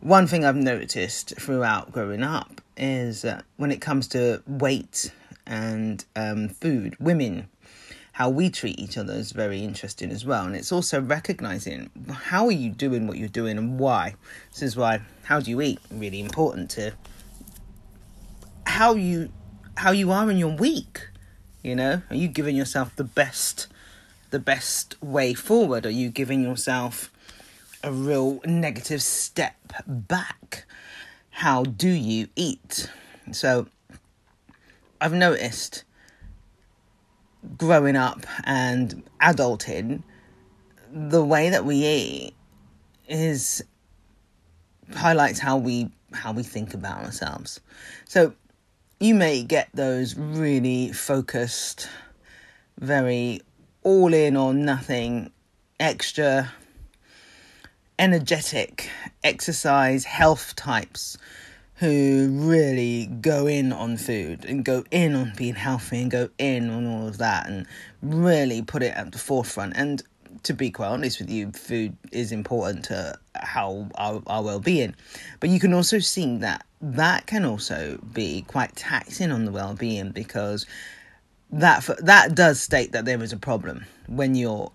One 0.00 0.28
thing 0.28 0.44
I've 0.44 0.54
noticed 0.54 1.34
throughout 1.40 1.90
growing 1.90 2.22
up 2.22 2.60
is 2.76 3.22
that 3.22 3.44
when 3.56 3.72
it 3.72 3.80
comes 3.80 4.06
to 4.08 4.42
weight 4.46 5.10
and 5.46 6.04
um, 6.14 6.50
food, 6.50 6.96
women 7.00 7.48
how 8.18 8.28
we 8.28 8.50
treat 8.50 8.76
each 8.80 8.98
other 8.98 9.12
is 9.12 9.30
very 9.30 9.62
interesting 9.62 10.10
as 10.10 10.24
well. 10.24 10.44
And 10.44 10.56
it's 10.56 10.72
also 10.72 11.00
recognizing 11.00 11.88
how 12.10 12.46
are 12.46 12.50
you 12.64 12.70
doing 12.70 13.06
what 13.06 13.16
you're 13.16 13.28
doing 13.28 13.56
and 13.56 13.78
why. 13.78 14.16
This 14.50 14.62
is 14.62 14.76
why 14.76 15.02
how 15.22 15.38
do 15.38 15.52
you 15.52 15.60
eat 15.60 15.78
really 15.88 16.18
important 16.18 16.68
to 16.70 16.94
how 18.66 18.94
you 18.94 19.30
how 19.76 19.92
you 19.92 20.10
are 20.10 20.28
in 20.32 20.36
your 20.36 20.52
week. 20.52 21.10
You 21.62 21.76
know, 21.76 22.02
are 22.10 22.16
you 22.16 22.26
giving 22.26 22.56
yourself 22.56 22.96
the 22.96 23.04
best 23.04 23.68
the 24.30 24.40
best 24.40 25.00
way 25.00 25.32
forward? 25.32 25.86
Are 25.86 25.90
you 25.90 26.08
giving 26.10 26.42
yourself 26.42 27.12
a 27.84 27.92
real 27.92 28.40
negative 28.44 29.00
step 29.00 29.54
back? 29.86 30.64
How 31.30 31.62
do 31.62 31.88
you 31.88 32.26
eat? 32.34 32.90
So 33.30 33.68
I've 35.00 35.12
noticed 35.14 35.84
growing 37.56 37.96
up 37.96 38.26
and 38.44 39.02
adulting, 39.20 40.02
the 40.92 41.24
way 41.24 41.50
that 41.50 41.64
we 41.64 41.76
eat 41.84 42.34
is 43.08 43.62
highlights 44.94 45.38
how 45.38 45.56
we 45.56 45.90
how 46.12 46.32
we 46.32 46.42
think 46.42 46.74
about 46.74 47.04
ourselves. 47.04 47.60
So 48.06 48.32
you 49.00 49.14
may 49.14 49.42
get 49.42 49.68
those 49.74 50.16
really 50.16 50.92
focused, 50.92 51.88
very 52.78 53.42
all 53.82 54.14
in 54.14 54.36
or 54.36 54.54
nothing, 54.54 55.30
extra 55.78 56.52
energetic 57.98 58.88
exercise 59.24 60.04
health 60.04 60.54
types 60.54 61.18
who 61.78 62.28
really 62.32 63.06
go 63.06 63.46
in 63.46 63.72
on 63.72 63.96
food 63.96 64.44
and 64.44 64.64
go 64.64 64.84
in 64.90 65.14
on 65.14 65.32
being 65.36 65.54
healthy 65.54 66.02
and 66.02 66.10
go 66.10 66.28
in 66.38 66.70
on 66.70 66.86
all 66.86 67.06
of 67.06 67.18
that 67.18 67.48
and 67.48 67.66
really 68.02 68.62
put 68.62 68.82
it 68.82 68.92
at 68.96 69.12
the 69.12 69.18
forefront. 69.18 69.74
And 69.76 70.02
to 70.42 70.54
be 70.54 70.70
quite 70.70 70.88
honest 70.88 71.20
with 71.20 71.30
you, 71.30 71.52
food 71.52 71.96
is 72.10 72.32
important 72.32 72.84
to 72.86 73.16
how 73.34 73.88
our, 73.94 74.20
our 74.26 74.42
well 74.42 74.60
being. 74.60 74.94
But 75.38 75.50
you 75.50 75.60
can 75.60 75.72
also 75.72 76.00
see 76.00 76.36
that 76.38 76.66
that 76.80 77.26
can 77.26 77.44
also 77.44 77.98
be 78.12 78.42
quite 78.48 78.74
taxing 78.74 79.30
on 79.30 79.44
the 79.44 79.52
well 79.52 79.74
being 79.74 80.10
because 80.10 80.66
that 81.50 81.88
that 82.02 82.34
does 82.34 82.60
state 82.60 82.92
that 82.92 83.04
there 83.04 83.22
is 83.22 83.32
a 83.32 83.38
problem 83.38 83.84
when 84.06 84.34
you're 84.34 84.70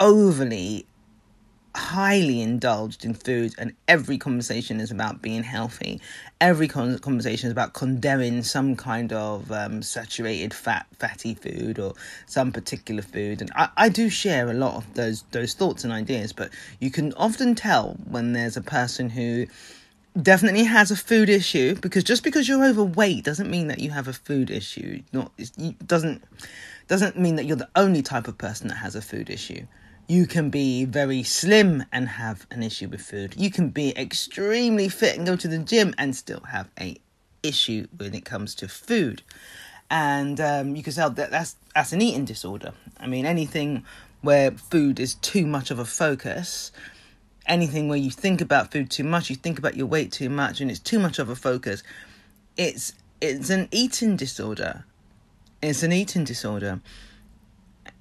overly 0.00 0.86
highly 1.78 2.42
indulged 2.42 3.04
in 3.04 3.14
food 3.14 3.54
and 3.56 3.72
every 3.86 4.18
conversation 4.18 4.80
is 4.80 4.90
about 4.90 5.22
being 5.22 5.44
healthy. 5.44 6.00
Every 6.40 6.66
con- 6.66 6.98
conversation 6.98 7.46
is 7.46 7.52
about 7.52 7.72
condemning 7.72 8.42
some 8.42 8.74
kind 8.74 9.12
of 9.12 9.50
um, 9.52 9.80
saturated 9.82 10.52
fat 10.52 10.86
fatty 10.98 11.34
food 11.34 11.78
or 11.78 11.94
some 12.26 12.50
particular 12.50 13.00
food. 13.00 13.40
And 13.40 13.50
I, 13.54 13.68
I 13.76 13.88
do 13.88 14.10
share 14.10 14.50
a 14.50 14.54
lot 14.54 14.74
of 14.74 14.94
those 14.94 15.22
those 15.30 15.54
thoughts 15.54 15.84
and 15.84 15.92
ideas 15.92 16.32
but 16.32 16.50
you 16.80 16.90
can 16.90 17.12
often 17.14 17.54
tell 17.54 17.96
when 18.10 18.32
there's 18.32 18.56
a 18.56 18.62
person 18.62 19.08
who 19.08 19.46
definitely 20.20 20.64
has 20.64 20.90
a 20.90 20.96
food 20.96 21.28
issue 21.28 21.76
because 21.76 22.02
just 22.02 22.24
because 22.24 22.48
you're 22.48 22.64
overweight 22.64 23.22
doesn't 23.22 23.50
mean 23.50 23.68
that 23.68 23.78
you 23.78 23.90
have 23.90 24.08
a 24.08 24.12
food 24.12 24.50
issue. 24.50 25.00
Not 25.12 25.30
it 25.38 25.86
doesn't 25.86 26.24
doesn't 26.88 27.16
mean 27.16 27.36
that 27.36 27.44
you're 27.44 27.56
the 27.56 27.70
only 27.76 28.02
type 28.02 28.26
of 28.26 28.36
person 28.36 28.66
that 28.66 28.78
has 28.78 28.96
a 28.96 29.02
food 29.02 29.30
issue 29.30 29.64
You 30.08 30.26
can 30.26 30.48
be 30.48 30.86
very 30.86 31.22
slim 31.22 31.84
and 31.92 32.08
have 32.08 32.46
an 32.50 32.62
issue 32.62 32.88
with 32.88 33.02
food. 33.02 33.34
You 33.36 33.50
can 33.50 33.68
be 33.68 33.96
extremely 33.96 34.88
fit 34.88 35.18
and 35.18 35.26
go 35.26 35.36
to 35.36 35.46
the 35.46 35.58
gym 35.58 35.94
and 35.98 36.16
still 36.16 36.40
have 36.48 36.70
a 36.80 36.96
issue 37.42 37.86
when 37.94 38.14
it 38.14 38.24
comes 38.24 38.54
to 38.56 38.68
food. 38.68 39.22
And 39.90 40.40
um, 40.40 40.76
you 40.76 40.82
can 40.82 40.94
tell 40.94 41.10
that 41.10 41.30
that's 41.30 41.56
that's 41.74 41.92
an 41.92 42.00
eating 42.00 42.24
disorder. 42.24 42.72
I 42.98 43.06
mean, 43.06 43.26
anything 43.26 43.84
where 44.22 44.50
food 44.50 44.98
is 44.98 45.14
too 45.16 45.46
much 45.46 45.70
of 45.70 45.78
a 45.78 45.84
focus, 45.84 46.72
anything 47.46 47.88
where 47.88 47.98
you 47.98 48.10
think 48.10 48.40
about 48.40 48.72
food 48.72 48.90
too 48.90 49.04
much, 49.04 49.28
you 49.28 49.36
think 49.36 49.58
about 49.58 49.76
your 49.76 49.86
weight 49.86 50.10
too 50.10 50.30
much, 50.30 50.62
and 50.62 50.70
it's 50.70 50.80
too 50.80 50.98
much 50.98 51.18
of 51.18 51.28
a 51.28 51.36
focus, 51.36 51.82
it's 52.56 52.94
it's 53.20 53.50
an 53.50 53.68
eating 53.72 54.16
disorder. 54.16 54.84
It's 55.60 55.82
an 55.82 55.92
eating 55.92 56.24
disorder, 56.24 56.80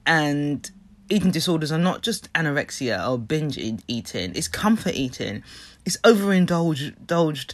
and 0.05 0.69
eating 1.09 1.31
disorders 1.31 1.71
are 1.71 1.77
not 1.77 2.01
just 2.01 2.31
anorexia 2.33 3.07
or 3.07 3.17
binge 3.17 3.57
eating. 3.57 4.31
It's 4.35 4.47
comfort 4.47 4.93
eating. 4.93 5.43
It's 5.85 5.97
overindulged, 6.03 7.53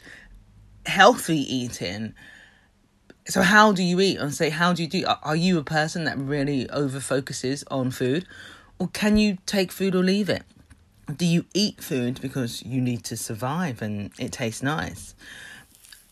healthy 0.85 1.55
eating. 1.55 2.13
So 3.27 3.41
how 3.41 3.71
do 3.71 3.83
you 3.83 3.99
eat? 3.99 4.17
And 4.17 4.33
say, 4.33 4.49
how 4.49 4.73
do 4.73 4.83
you 4.83 4.89
do? 4.89 5.05
Are 5.23 5.35
you 5.35 5.57
a 5.57 5.63
person 5.63 6.03
that 6.05 6.17
really 6.17 6.69
over 6.69 6.99
focuses 6.99 7.63
on 7.71 7.91
food, 7.91 8.25
or 8.79 8.87
can 8.89 9.17
you 9.17 9.37
take 9.45 9.71
food 9.71 9.95
or 9.95 10.03
leave 10.03 10.29
it? 10.29 10.43
Do 11.15 11.25
you 11.25 11.45
eat 11.53 11.81
food 11.81 12.19
because 12.21 12.63
you 12.63 12.81
need 12.81 13.03
to 13.05 13.17
survive 13.17 13.81
and 13.81 14.11
it 14.19 14.31
tastes 14.31 14.63
nice? 14.63 15.15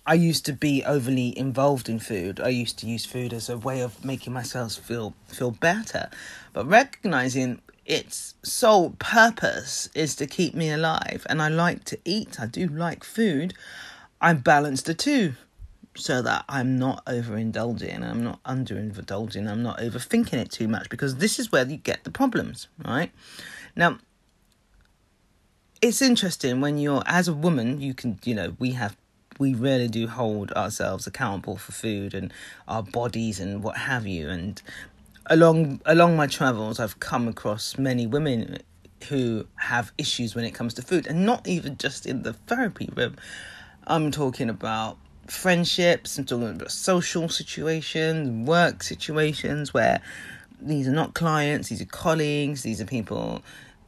I 0.05 0.15
used 0.15 0.45
to 0.45 0.53
be 0.53 0.83
overly 0.83 1.37
involved 1.37 1.87
in 1.87 1.99
food. 1.99 2.39
I 2.39 2.49
used 2.49 2.79
to 2.79 2.87
use 2.87 3.05
food 3.05 3.33
as 3.33 3.49
a 3.49 3.57
way 3.57 3.81
of 3.81 4.03
making 4.03 4.33
myself 4.33 4.73
feel 4.73 5.13
feel 5.27 5.51
better. 5.51 6.09
But 6.53 6.67
recognizing 6.67 7.61
its 7.85 8.35
sole 8.43 8.91
purpose 8.99 9.89
is 9.93 10.15
to 10.15 10.27
keep 10.27 10.55
me 10.55 10.71
alive 10.71 11.25
and 11.29 11.41
I 11.41 11.49
like 11.49 11.83
to 11.85 11.99
eat. 12.05 12.39
I 12.39 12.47
do 12.47 12.67
like 12.67 13.03
food. 13.03 13.53
I 14.19 14.33
balance 14.33 14.81
the 14.81 14.93
two 14.93 15.33
so 15.95 16.21
that 16.21 16.45
I'm 16.47 16.79
not 16.79 17.05
overindulging, 17.05 18.01
I'm 18.01 18.23
not 18.23 18.41
underindulging, 18.43 19.49
I'm 19.49 19.61
not 19.61 19.79
overthinking 19.79 20.35
it 20.35 20.51
too 20.51 20.67
much 20.67 20.89
because 20.89 21.17
this 21.17 21.37
is 21.37 21.51
where 21.51 21.67
you 21.67 21.77
get 21.77 22.03
the 22.05 22.11
problems, 22.11 22.67
right? 22.85 23.11
Now, 23.75 23.97
it's 25.81 26.01
interesting 26.01 26.61
when 26.61 26.77
you're 26.77 27.03
as 27.05 27.27
a 27.27 27.33
woman, 27.33 27.81
you 27.81 27.93
can, 27.93 28.19
you 28.23 28.35
know, 28.35 28.55
we 28.57 28.71
have 28.71 28.95
we 29.41 29.55
really 29.55 29.87
do 29.87 30.07
hold 30.07 30.51
ourselves 30.51 31.07
accountable 31.07 31.57
for 31.57 31.71
food 31.71 32.13
and 32.13 32.31
our 32.67 32.83
bodies 32.83 33.39
and 33.39 33.63
what 33.63 33.75
have 33.75 34.05
you. 34.05 34.29
And 34.29 34.61
along 35.25 35.81
along 35.85 36.15
my 36.15 36.27
travels, 36.27 36.79
I've 36.79 36.99
come 36.99 37.27
across 37.27 37.75
many 37.75 38.05
women 38.05 38.59
who 39.09 39.47
have 39.55 39.91
issues 39.97 40.35
when 40.35 40.45
it 40.45 40.51
comes 40.51 40.75
to 40.75 40.83
food, 40.83 41.07
and 41.07 41.25
not 41.25 41.47
even 41.47 41.75
just 41.77 42.05
in 42.05 42.21
the 42.21 42.33
therapy 42.33 42.87
room. 42.95 43.15
I'm 43.87 44.11
talking 44.11 44.47
about 44.47 44.97
friendships. 45.25 46.19
I'm 46.19 46.25
talking 46.25 46.49
about 46.51 46.71
social 46.71 47.27
situations, 47.27 48.47
work 48.47 48.83
situations 48.83 49.73
where 49.73 50.01
these 50.61 50.87
are 50.87 50.93
not 50.93 51.15
clients, 51.15 51.69
these 51.69 51.81
are 51.81 51.85
colleagues, 51.85 52.61
these 52.61 52.79
are 52.79 52.85
people 52.85 53.41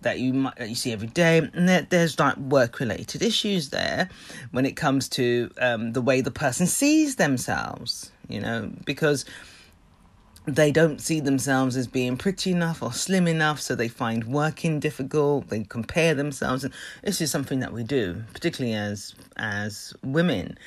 that 0.03 0.19
you 0.19 0.33
might 0.33 0.55
that 0.57 0.69
you 0.69 0.75
see 0.75 0.91
every 0.91 1.07
day, 1.07 1.37
and 1.37 1.67
there, 1.67 1.87
there's 1.89 2.19
like 2.19 2.37
work 2.37 2.79
related 2.79 3.21
issues 3.21 3.69
there 3.69 4.09
when 4.51 4.65
it 4.65 4.75
comes 4.75 5.09
to 5.09 5.49
um, 5.59 5.93
the 5.93 6.01
way 6.01 6.21
the 6.21 6.31
person 6.31 6.67
sees 6.67 7.15
themselves. 7.15 8.11
You 8.29 8.39
know, 8.39 8.71
because 8.85 9.25
they 10.45 10.71
don't 10.71 10.99
see 10.99 11.19
themselves 11.19 11.77
as 11.77 11.87
being 11.87 12.17
pretty 12.17 12.51
enough 12.51 12.83
or 12.83 12.91
slim 12.91 13.27
enough, 13.27 13.61
so 13.61 13.75
they 13.75 13.87
find 13.87 14.25
working 14.25 14.79
difficult. 14.79 15.49
They 15.49 15.63
compare 15.63 16.13
themselves, 16.13 16.63
and 16.63 16.73
this 17.03 17.21
is 17.21 17.31
something 17.31 17.59
that 17.59 17.73
we 17.73 17.83
do, 17.83 18.23
particularly 18.33 18.75
as 18.75 19.15
as 19.37 19.93
women. 20.03 20.57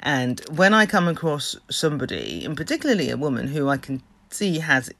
And 0.00 0.40
when 0.50 0.74
I 0.74 0.86
come 0.86 1.08
across 1.08 1.56
somebody, 1.70 2.44
and 2.44 2.56
particularly 2.56 3.10
a 3.10 3.16
woman 3.16 3.48
who 3.48 3.68
I 3.68 3.76
can 3.76 4.02
see 4.30 4.58
has 4.58 4.90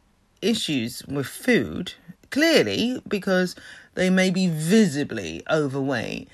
issues 0.41 1.05
with 1.07 1.27
food, 1.27 1.95
clearly 2.31 3.01
because 3.07 3.55
they 3.95 4.11
may 4.11 4.31
be 4.31 4.49
visibly 4.49 5.43
overweight. 5.51 6.29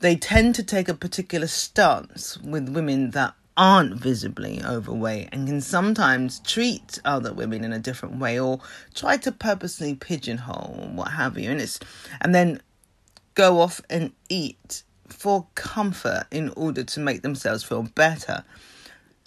They 0.00 0.16
tend 0.16 0.54
to 0.56 0.62
take 0.62 0.88
a 0.88 0.94
particular 0.94 1.46
stance 1.46 2.38
with 2.38 2.68
women 2.68 3.10
that 3.10 3.34
aren't 3.56 3.94
visibly 3.94 4.62
overweight 4.64 5.28
and 5.32 5.46
can 5.46 5.60
sometimes 5.60 6.38
treat 6.40 6.98
other 7.04 7.32
women 7.32 7.64
in 7.64 7.72
a 7.72 7.78
different 7.78 8.18
way 8.18 8.40
or 8.40 8.60
try 8.94 9.16
to 9.18 9.30
purposely 9.30 9.94
pigeonhole 9.94 10.88
what 10.94 11.10
have 11.10 11.36
you 11.36 11.50
and 11.50 11.60
it's 11.60 11.78
and 12.22 12.34
then 12.34 12.62
go 13.34 13.60
off 13.60 13.80
and 13.90 14.12
eat 14.30 14.82
for 15.08 15.46
comfort 15.56 16.24
in 16.30 16.48
order 16.50 16.82
to 16.82 17.00
make 17.00 17.20
themselves 17.20 17.62
feel 17.62 17.82
better 17.82 18.44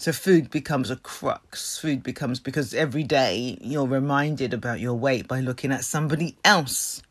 so 0.04 0.12
food 0.12 0.50
becomes 0.50 0.90
a 0.90 0.98
crux. 0.98 1.80
Food 1.80 2.04
becomes 2.04 2.40
because 2.40 2.74
every 2.74 3.04
day 3.04 3.58
you're 3.62 3.88
reminded 3.88 4.54
about 4.54 4.82
your 4.82 4.96
weight 4.96 5.30
by 5.30 5.40
looking 5.40 5.72
at 5.72 5.86
somebody 5.86 6.36
else. 6.44 7.02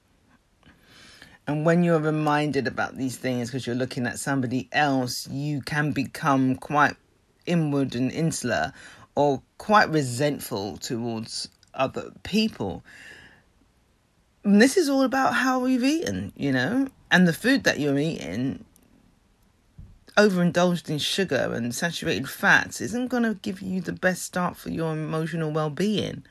And 1.46 1.66
when 1.66 1.82
you're 1.82 1.99
reminded 1.99 2.66
about 2.66 2.96
these 2.96 3.16
things 3.16 3.50
because 3.50 3.66
you're 3.66 3.76
looking 3.76 4.06
at 4.06 4.18
somebody 4.18 4.68
else, 4.72 5.28
you 5.28 5.61
can 5.62 5.92
become 5.92 6.54
quite 6.56 6.94
inward 7.46 7.94
and 7.94 8.12
insular 8.12 8.72
or 9.14 9.42
quite 9.58 9.90
resentful 9.90 10.76
towards 10.76 11.49
other 11.75 12.12
people. 12.22 12.84
And 14.44 14.62
this 14.62 14.76
is 14.76 14.88
all 14.88 15.02
about 15.02 15.34
how 15.34 15.61
we've 15.61 15.84
eaten, 15.84 16.32
you 16.37 16.52
know, 16.52 16.88
and 17.11 17.26
the 17.26 17.32
food 17.32 17.64
that 17.64 17.78
you're 17.78 17.99
eating 17.99 18.64
overindulged 20.16 20.90
in 20.90 20.99
sugar 20.99 21.52
and 21.54 21.75
saturated 21.75 22.28
fats 22.28 22.80
isn't 22.80 23.08
going 23.08 23.22
to 23.22 23.34
give 23.34 23.62
you 23.62 23.80
the 23.80 23.92
best 23.92 24.22
start 24.22 24.56
for 24.56 24.70
your 24.70 24.92
emotional 24.92 25.50
well-being 25.50 26.22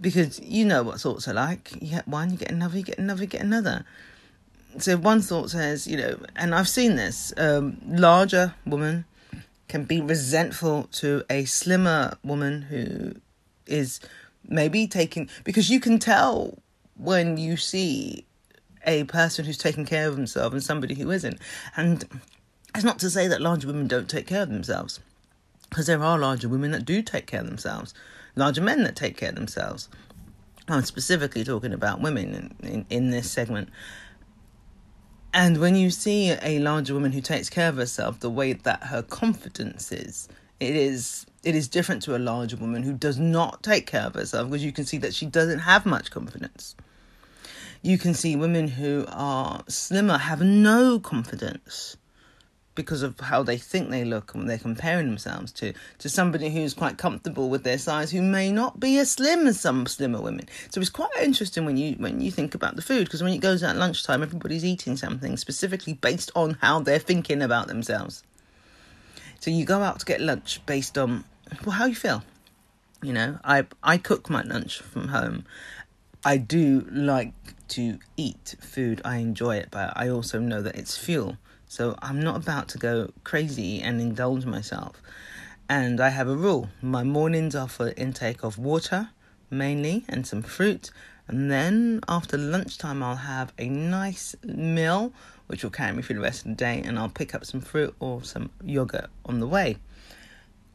because 0.00 0.40
you 0.40 0.64
know 0.64 0.82
what 0.82 1.00
thoughts 1.00 1.28
are 1.28 1.34
like. 1.34 1.72
You 1.80 1.90
get 1.90 2.08
one 2.08 2.30
you 2.30 2.36
get 2.36 2.50
another 2.50 2.78
you 2.78 2.84
get 2.84 2.98
another 2.98 3.22
you 3.22 3.28
get 3.28 3.42
another. 3.42 3.84
So 4.78 4.96
one 4.96 5.22
thought 5.22 5.50
says 5.50 5.86
you 5.86 5.96
know 5.96 6.18
and 6.36 6.54
i've 6.54 6.68
seen 6.68 6.96
this 6.96 7.32
um, 7.38 7.78
larger 7.86 8.54
woman 8.66 9.06
can 9.68 9.84
be 9.84 10.00
resentful 10.00 10.84
to 10.92 11.24
a 11.30 11.44
slimmer 11.46 12.16
woman 12.22 12.62
who 12.62 13.14
is 13.66 14.00
maybe 14.46 14.86
taking 14.86 15.28
because 15.44 15.70
you 15.70 15.80
can 15.80 15.98
tell 15.98 16.58
when 16.96 17.36
you 17.36 17.56
see 17.56 18.24
a 18.86 19.04
person 19.04 19.44
who's 19.44 19.58
taking 19.58 19.84
care 19.84 20.08
of 20.08 20.16
themselves 20.16 20.54
and 20.54 20.62
somebody 20.62 20.94
who 20.94 21.10
isn't. 21.10 21.38
And 21.76 22.04
it's 22.74 22.84
not 22.84 22.98
to 23.00 23.10
say 23.10 23.26
that 23.28 23.40
larger 23.40 23.66
women 23.66 23.88
don't 23.88 24.08
take 24.08 24.26
care 24.26 24.42
of 24.42 24.50
themselves, 24.50 25.00
because 25.68 25.86
there 25.86 26.02
are 26.02 26.18
larger 26.18 26.48
women 26.48 26.70
that 26.72 26.84
do 26.84 27.02
take 27.02 27.26
care 27.26 27.40
of 27.40 27.46
themselves, 27.46 27.94
larger 28.34 28.62
men 28.62 28.82
that 28.84 28.96
take 28.96 29.16
care 29.16 29.30
of 29.30 29.34
themselves. 29.34 29.88
I'm 30.68 30.82
specifically 30.82 31.44
talking 31.44 31.72
about 31.72 32.00
women 32.00 32.54
in, 32.60 32.68
in, 32.68 32.86
in 32.90 33.10
this 33.10 33.30
segment. 33.30 33.68
And 35.32 35.58
when 35.58 35.76
you 35.76 35.90
see 35.90 36.30
a 36.42 36.58
larger 36.60 36.94
woman 36.94 37.12
who 37.12 37.20
takes 37.20 37.50
care 37.50 37.68
of 37.68 37.76
herself, 37.76 38.20
the 38.20 38.30
way 38.30 38.54
that 38.54 38.84
her 38.84 39.02
confidence 39.02 39.92
is, 39.92 40.28
it 40.58 40.74
is 40.74 41.26
it 41.42 41.54
is 41.54 41.68
different 41.68 42.02
to 42.02 42.16
a 42.16 42.18
larger 42.18 42.56
woman 42.56 42.82
who 42.82 42.92
does 42.92 43.18
not 43.18 43.62
take 43.62 43.86
care 43.86 44.06
of 44.06 44.14
herself 44.14 44.50
because 44.50 44.64
you 44.64 44.72
can 44.72 44.84
see 44.84 44.98
that 44.98 45.14
she 45.14 45.26
doesn't 45.26 45.60
have 45.60 45.86
much 45.86 46.10
confidence. 46.10 46.74
You 47.82 47.98
can 47.98 48.14
see 48.14 48.34
women 48.34 48.66
who 48.66 49.04
are 49.08 49.62
slimmer 49.68 50.18
have 50.18 50.40
no 50.40 50.98
confidence 50.98 51.96
because 52.76 53.02
of 53.02 53.18
how 53.18 53.42
they 53.42 53.58
think 53.58 53.90
they 53.90 54.04
look 54.04 54.34
and 54.34 54.48
they're 54.48 54.58
comparing 54.58 55.06
themselves 55.06 55.50
to 55.50 55.72
to 55.98 56.08
somebody 56.08 56.50
who's 56.50 56.74
quite 56.74 56.96
comfortable 56.98 57.48
with 57.48 57.64
their 57.64 57.78
size 57.78 58.12
who 58.12 58.22
may 58.22 58.52
not 58.52 58.78
be 58.78 58.98
as 58.98 59.10
slim 59.10 59.48
as 59.48 59.58
some 59.58 59.86
slimmer 59.86 60.20
women. 60.20 60.46
So 60.70 60.80
it's 60.80 60.90
quite 60.90 61.10
interesting 61.20 61.64
when 61.64 61.76
you 61.76 61.94
when 61.94 62.20
you 62.20 62.30
think 62.30 62.54
about 62.54 62.76
the 62.76 62.82
food 62.82 63.06
because 63.06 63.22
when 63.22 63.32
it 63.32 63.38
goes 63.38 63.64
at 63.64 63.74
lunchtime 63.74 64.22
everybody's 64.22 64.64
eating 64.64 64.96
something 64.96 65.36
specifically 65.36 65.94
based 65.94 66.30
on 66.36 66.58
how 66.60 66.78
they're 66.78 67.00
thinking 67.00 67.42
about 67.42 67.66
themselves. 67.66 68.22
So 69.40 69.50
you 69.50 69.64
go 69.64 69.82
out 69.82 69.98
to 70.00 70.06
get 70.06 70.20
lunch 70.20 70.64
based 70.66 70.96
on 70.96 71.24
well 71.64 71.74
how 71.74 71.86
you 71.86 71.96
feel. 71.96 72.22
You 73.02 73.14
know 73.14 73.38
i 73.42 73.66
i 73.82 73.98
cook 73.98 74.30
my 74.30 74.42
lunch 74.42 74.78
from 74.78 75.08
home. 75.08 75.44
I 76.24 76.36
do 76.36 76.86
like 76.90 77.32
to 77.68 77.98
eat 78.16 78.56
food. 78.60 79.00
I 79.04 79.16
enjoy 79.16 79.56
it 79.56 79.68
but 79.70 79.92
i 79.96 80.08
also 80.08 80.38
know 80.38 80.60
that 80.62 80.76
it's 80.76 80.96
fuel 80.96 81.38
so 81.68 81.96
I'm 82.00 82.20
not 82.20 82.36
about 82.36 82.68
to 82.68 82.78
go 82.78 83.10
crazy 83.24 83.80
and 83.80 84.00
indulge 84.00 84.44
myself. 84.44 85.02
And 85.68 86.00
I 86.00 86.10
have 86.10 86.28
a 86.28 86.36
rule 86.36 86.68
my 86.80 87.02
mornings 87.02 87.54
are 87.56 87.68
for 87.68 87.92
intake 87.96 88.44
of 88.44 88.58
water 88.58 89.10
mainly 89.50 90.04
and 90.08 90.26
some 90.26 90.42
fruit. 90.42 90.90
And 91.28 91.50
then 91.50 92.00
after 92.08 92.38
lunchtime, 92.38 93.02
I'll 93.02 93.16
have 93.16 93.52
a 93.58 93.68
nice 93.68 94.36
meal 94.44 95.12
which 95.48 95.62
will 95.62 95.70
carry 95.70 95.92
me 95.92 96.02
through 96.02 96.16
the 96.16 96.22
rest 96.22 96.42
of 96.42 96.48
the 96.50 96.54
day. 96.54 96.82
And 96.84 96.98
I'll 96.98 97.08
pick 97.08 97.34
up 97.34 97.44
some 97.44 97.60
fruit 97.60 97.94
or 98.00 98.22
some 98.22 98.50
yogurt 98.62 99.10
on 99.24 99.40
the 99.40 99.46
way. 99.46 99.78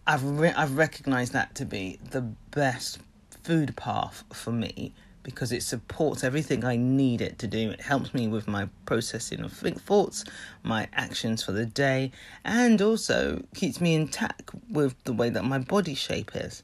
I've, 0.05 0.23
re- 0.23 0.53
I've 0.55 0.77
recognized 0.77 1.33
that 1.33 1.55
to 1.55 1.65
be 1.65 1.99
the 2.09 2.21
best 2.21 2.99
food 3.43 3.75
path 3.75 4.23
for 4.33 4.51
me 4.51 4.93
because 5.23 5.51
it 5.51 5.63
supports 5.63 6.23
everything 6.23 6.65
I 6.65 6.75
need 6.75 7.21
it 7.21 7.39
to 7.39 7.47
do. 7.47 7.71
It 7.71 7.81
helps 7.81 8.13
me 8.13 8.27
with 8.27 8.47
my 8.47 8.69
processing 8.85 9.41
of 9.41 9.53
thoughts, 9.53 10.23
my 10.63 10.87
actions 10.93 11.43
for 11.43 11.51
the 11.51 11.65
day, 11.65 12.11
and 12.43 12.81
also 12.81 13.43
keeps 13.55 13.79
me 13.79 13.93
intact 13.93 14.49
with 14.69 14.95
the 15.03 15.13
way 15.13 15.29
that 15.29 15.43
my 15.43 15.59
body 15.59 15.95
shape 15.95 16.31
is. 16.35 16.63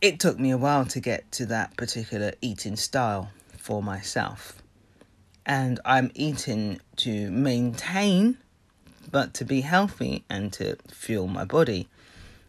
It 0.00 0.18
took 0.18 0.38
me 0.38 0.50
a 0.50 0.58
while 0.58 0.84
to 0.86 1.00
get 1.00 1.30
to 1.32 1.46
that 1.46 1.76
particular 1.76 2.32
eating 2.40 2.76
style 2.76 3.30
for 3.56 3.82
myself. 3.82 4.60
And 5.46 5.78
I'm 5.84 6.10
eating 6.14 6.80
to 6.96 7.30
maintain, 7.30 8.38
but 9.10 9.34
to 9.34 9.44
be 9.44 9.60
healthy 9.60 10.24
and 10.28 10.52
to 10.54 10.76
fuel 10.88 11.28
my 11.28 11.44
body, 11.44 11.88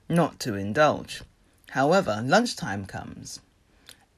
not 0.09 0.39
to 0.41 0.55
indulge. 0.55 1.21
However, 1.69 2.21
lunchtime 2.23 2.85
comes 2.85 3.39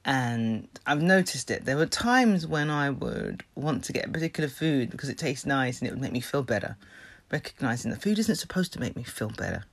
and 0.06 0.68
I've 0.86 1.02
noticed 1.02 1.50
it. 1.50 1.64
There 1.64 1.76
were 1.76 1.84
times 1.84 2.46
when 2.46 2.70
I 2.70 2.90
would 2.90 3.42
want 3.56 3.82
to 3.84 3.92
get 3.92 4.06
a 4.06 4.10
particular 4.10 4.48
food 4.48 4.88
because 4.88 5.08
it 5.08 5.18
tastes 5.18 5.44
nice 5.44 5.80
and 5.80 5.88
it 5.88 5.90
would 5.90 6.00
make 6.00 6.12
me 6.12 6.20
feel 6.20 6.44
better, 6.44 6.76
recognizing 7.32 7.90
that 7.90 8.02
food 8.02 8.20
isn't 8.20 8.36
supposed 8.36 8.72
to 8.74 8.80
make 8.80 8.94
me 8.94 9.02
feel 9.02 9.30
better. 9.30 9.64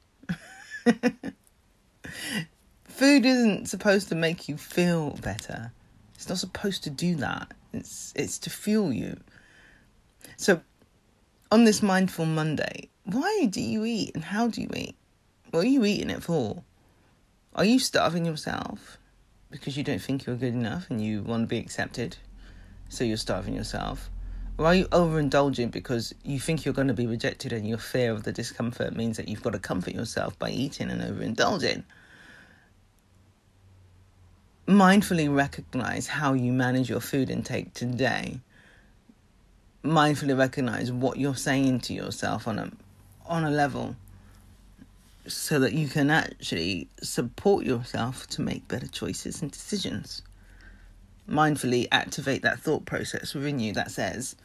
food 2.83 3.25
isn't 3.27 3.67
supposed 3.67 4.09
to 4.09 4.15
make 4.15 4.49
you 4.49 4.57
feel 4.57 5.11
better. 5.21 5.71
It's 6.15 6.27
not 6.27 6.39
supposed 6.39 6.83
to 6.85 6.89
do 6.89 7.13
that. 7.17 7.53
It's 7.71 8.11
it's 8.15 8.39
to 8.39 8.49
fuel 8.49 8.91
you. 8.91 9.19
So 10.37 10.61
on 11.51 11.65
this 11.65 11.83
mindful 11.83 12.25
Monday, 12.25 12.89
why 13.03 13.45
do 13.51 13.61
you 13.61 13.85
eat 13.85 14.15
and 14.15 14.23
how 14.23 14.47
do 14.47 14.61
you 14.61 14.69
eat? 14.75 14.95
What 15.51 15.65
are 15.65 15.69
you 15.69 15.85
eating 15.85 16.09
it 16.09 16.23
for? 16.23 16.63
Are 17.53 17.65
you 17.65 17.77
starving 17.77 18.25
yourself? 18.25 18.97
Because 19.53 19.77
you 19.77 19.83
don't 19.83 20.01
think 20.01 20.25
you're 20.25 20.35
good 20.35 20.55
enough 20.55 20.89
and 20.89 20.99
you 20.99 21.21
want 21.21 21.43
to 21.43 21.47
be 21.47 21.59
accepted, 21.59 22.17
so 22.89 23.03
you're 23.03 23.17
starving 23.17 23.53
yourself? 23.53 24.09
Or 24.57 24.65
are 24.65 24.73
you 24.73 24.85
overindulging 24.85 25.69
because 25.69 26.13
you 26.23 26.39
think 26.39 26.65
you're 26.65 26.73
going 26.73 26.87
to 26.87 26.93
be 26.95 27.05
rejected 27.05 27.53
and 27.53 27.67
your 27.67 27.77
fear 27.77 28.11
of 28.11 28.23
the 28.23 28.31
discomfort 28.31 28.95
means 28.95 29.15
that 29.17 29.27
you've 29.27 29.43
got 29.43 29.53
to 29.53 29.59
comfort 29.59 29.93
yourself 29.93 30.37
by 30.39 30.49
eating 30.49 30.89
and 30.89 31.01
overindulging? 31.01 31.83
Mindfully 34.67 35.33
recognize 35.33 36.07
how 36.07 36.33
you 36.33 36.51
manage 36.51 36.89
your 36.89 36.99
food 36.99 37.29
intake 37.29 37.75
today. 37.75 38.39
Mindfully 39.83 40.35
recognize 40.35 40.91
what 40.91 41.17
you're 41.17 41.35
saying 41.35 41.81
to 41.81 41.93
yourself 41.93 42.47
on 42.47 42.57
a 42.57 42.71
on 43.27 43.43
a 43.43 43.51
level 43.51 43.95
so 45.27 45.59
that 45.59 45.73
you 45.73 45.87
can 45.87 46.09
actually 46.09 46.87
support 47.01 47.65
yourself 47.65 48.27
to 48.27 48.41
make 48.41 48.67
better 48.67 48.87
choices 48.87 49.41
and 49.41 49.51
decisions. 49.51 50.21
Mindfully 51.29 51.87
activate 51.91 52.41
that 52.41 52.59
thought 52.59 52.85
process 52.85 53.33
within 53.33 53.59
you 53.59 53.73
that 53.73 53.91
says, 53.91 54.35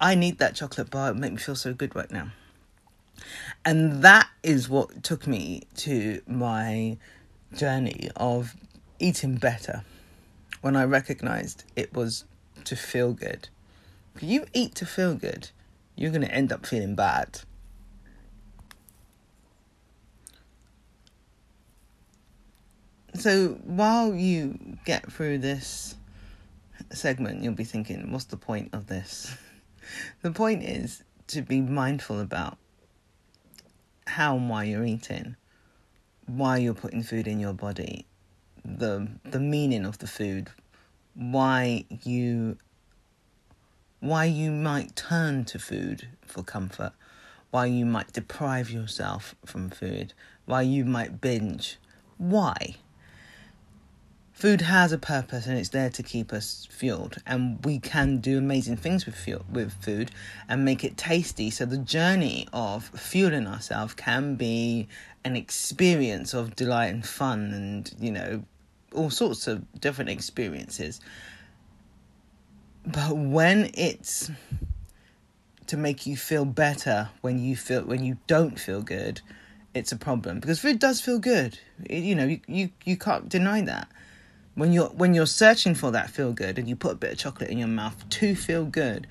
I 0.00 0.14
need 0.14 0.38
that 0.38 0.54
chocolate 0.54 0.90
bar, 0.90 1.10
it 1.10 1.16
make 1.16 1.32
me 1.32 1.38
feel 1.38 1.54
so 1.54 1.72
good 1.72 1.94
right 1.94 2.10
now. 2.10 2.28
And 3.64 4.02
that 4.02 4.28
is 4.42 4.68
what 4.68 5.02
took 5.02 5.26
me 5.26 5.62
to 5.76 6.20
my 6.26 6.98
journey 7.54 8.10
of 8.16 8.56
eating 8.98 9.36
better 9.36 9.84
when 10.60 10.76
I 10.76 10.84
recognized 10.84 11.64
it 11.76 11.94
was 11.94 12.24
to 12.64 12.76
feel 12.76 13.12
good. 13.12 13.48
If 14.16 14.22
you 14.22 14.46
eat 14.52 14.74
to 14.76 14.86
feel 14.86 15.14
good, 15.14 15.50
you're 15.96 16.10
going 16.10 16.22
to 16.26 16.34
end 16.34 16.52
up 16.52 16.66
feeling 16.66 16.94
bad 16.94 17.40
So 23.22 23.50
while 23.62 24.16
you 24.16 24.58
get 24.84 25.12
through 25.12 25.38
this 25.38 25.94
segment, 26.90 27.44
you'll 27.44 27.54
be 27.54 27.62
thinking, 27.62 28.10
what's 28.10 28.24
the 28.24 28.36
point 28.36 28.70
of 28.72 28.88
this? 28.88 29.36
the 30.22 30.32
point 30.32 30.64
is 30.64 31.04
to 31.28 31.40
be 31.40 31.60
mindful 31.60 32.18
about 32.18 32.58
how 34.08 34.34
and 34.34 34.50
why 34.50 34.64
you're 34.64 34.84
eating, 34.84 35.36
why 36.26 36.56
you're 36.56 36.74
putting 36.74 37.04
food 37.04 37.28
in 37.28 37.38
your 37.38 37.52
body, 37.52 38.06
the 38.64 39.06
the 39.22 39.38
meaning 39.38 39.84
of 39.84 39.98
the 39.98 40.08
food, 40.08 40.50
why 41.14 41.84
you 42.02 42.58
why 44.00 44.24
you 44.24 44.50
might 44.50 44.96
turn 44.96 45.44
to 45.44 45.60
food 45.60 46.08
for 46.22 46.42
comfort, 46.42 46.90
why 47.52 47.66
you 47.66 47.86
might 47.86 48.12
deprive 48.12 48.68
yourself 48.68 49.36
from 49.46 49.70
food, 49.70 50.12
why 50.44 50.62
you 50.62 50.84
might 50.84 51.20
binge. 51.20 51.78
Why? 52.18 52.78
Food 54.42 54.62
has 54.62 54.90
a 54.90 54.98
purpose 54.98 55.46
and 55.46 55.56
it's 55.56 55.68
there 55.68 55.88
to 55.88 56.02
keep 56.02 56.32
us 56.32 56.66
fueled. 56.68 57.14
And 57.24 57.64
we 57.64 57.78
can 57.78 58.18
do 58.18 58.38
amazing 58.38 58.76
things 58.76 59.06
with 59.06 59.14
fuel, 59.14 59.44
with 59.48 59.72
food 59.74 60.10
and 60.48 60.64
make 60.64 60.82
it 60.82 60.96
tasty. 60.96 61.48
So 61.48 61.64
the 61.64 61.78
journey 61.78 62.48
of 62.52 62.86
fueling 62.86 63.46
ourselves 63.46 63.94
can 63.94 64.34
be 64.34 64.88
an 65.24 65.36
experience 65.36 66.34
of 66.34 66.56
delight 66.56 66.86
and 66.86 67.06
fun 67.06 67.52
and 67.54 67.94
you 68.00 68.10
know 68.10 68.42
all 68.92 69.10
sorts 69.10 69.46
of 69.46 69.62
different 69.80 70.10
experiences. 70.10 71.00
But 72.84 73.16
when 73.16 73.70
it's 73.74 74.28
to 75.68 75.76
make 75.76 76.04
you 76.04 76.16
feel 76.16 76.44
better 76.44 77.10
when 77.20 77.38
you 77.38 77.54
feel 77.54 77.82
when 77.82 78.02
you 78.02 78.18
don't 78.26 78.58
feel 78.58 78.82
good 78.82 79.20
it's 79.72 79.92
a 79.92 79.96
problem. 79.96 80.40
Because 80.40 80.58
food 80.58 80.80
does 80.80 81.00
feel 81.00 81.20
good. 81.20 81.60
It, 81.84 82.02
you 82.02 82.16
know 82.16 82.24
you, 82.24 82.40
you 82.48 82.70
you 82.84 82.96
can't 82.96 83.28
deny 83.28 83.60
that 83.60 83.86
when 84.54 84.72
you're 84.72 84.88
when 84.88 85.14
you're 85.14 85.26
searching 85.26 85.74
for 85.74 85.90
that 85.90 86.10
feel 86.10 86.32
good 86.32 86.58
and 86.58 86.68
you 86.68 86.76
put 86.76 86.92
a 86.92 86.96
bit 86.96 87.12
of 87.12 87.18
chocolate 87.18 87.50
in 87.50 87.58
your 87.58 87.68
mouth 87.68 88.08
to 88.10 88.34
feel 88.34 88.64
good 88.64 89.06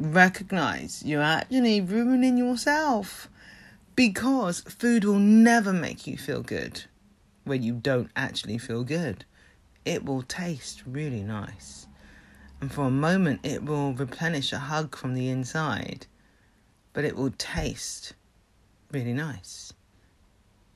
recognize 0.00 1.02
you're 1.04 1.22
actually 1.22 1.80
ruining 1.80 2.38
yourself. 2.38 3.28
Because 3.94 4.60
food 4.60 5.04
will 5.04 5.18
never 5.18 5.72
make 5.72 6.06
you 6.06 6.16
feel 6.16 6.42
good 6.42 6.84
when 7.44 7.62
you 7.62 7.74
don't 7.74 8.10
actually 8.16 8.56
feel 8.56 8.82
good. 8.82 9.26
It 9.84 10.04
will 10.04 10.22
taste 10.22 10.82
really 10.86 11.22
nice. 11.22 11.86
And 12.60 12.72
for 12.72 12.86
a 12.86 12.90
moment 12.90 13.40
it 13.42 13.64
will 13.64 13.92
replenish 13.92 14.52
a 14.52 14.58
hug 14.58 14.96
from 14.96 15.14
the 15.14 15.28
inside 15.28 16.06
but 16.92 17.04
it 17.04 17.14
will 17.14 17.32
taste 17.38 18.14
really 18.90 19.12
nice. 19.12 19.72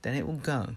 Then 0.03 0.15
it 0.15 0.27
will 0.27 0.35
go 0.35 0.77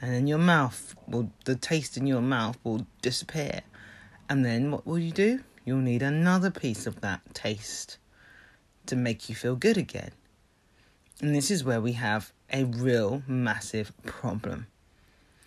and 0.00 0.12
then 0.12 0.26
your 0.26 0.38
mouth 0.38 0.94
will 1.06 1.30
the 1.44 1.54
taste 1.54 1.96
in 1.96 2.06
your 2.06 2.20
mouth 2.20 2.58
will 2.64 2.86
disappear. 3.02 3.62
And 4.28 4.44
then 4.44 4.70
what 4.70 4.86
will 4.86 4.98
you 4.98 5.12
do? 5.12 5.40
You'll 5.64 5.78
need 5.78 6.02
another 6.02 6.50
piece 6.50 6.86
of 6.86 7.00
that 7.00 7.20
taste 7.34 7.98
to 8.86 8.96
make 8.96 9.28
you 9.28 9.34
feel 9.34 9.56
good 9.56 9.76
again. 9.76 10.10
And 11.20 11.34
this 11.34 11.50
is 11.50 11.64
where 11.64 11.80
we 11.80 11.92
have 11.92 12.32
a 12.52 12.64
real 12.64 13.22
massive 13.26 13.92
problem. 14.04 14.66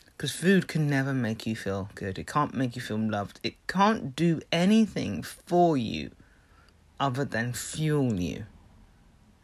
Because 0.06 0.32
food 0.32 0.68
can 0.68 0.90
never 0.90 1.14
make 1.14 1.46
you 1.46 1.56
feel 1.56 1.90
good. 1.94 2.18
It 2.18 2.26
can't 2.26 2.56
make 2.56 2.76
you 2.76 2.82
feel 2.82 2.98
loved. 2.98 3.40
It 3.44 3.56
can't 3.68 4.16
do 4.16 4.42
anything 4.52 5.22
for 5.22 5.78
you 5.78 6.12
other 7.00 7.24
than 7.24 7.54
fuel 7.54 8.20
you 8.20 8.46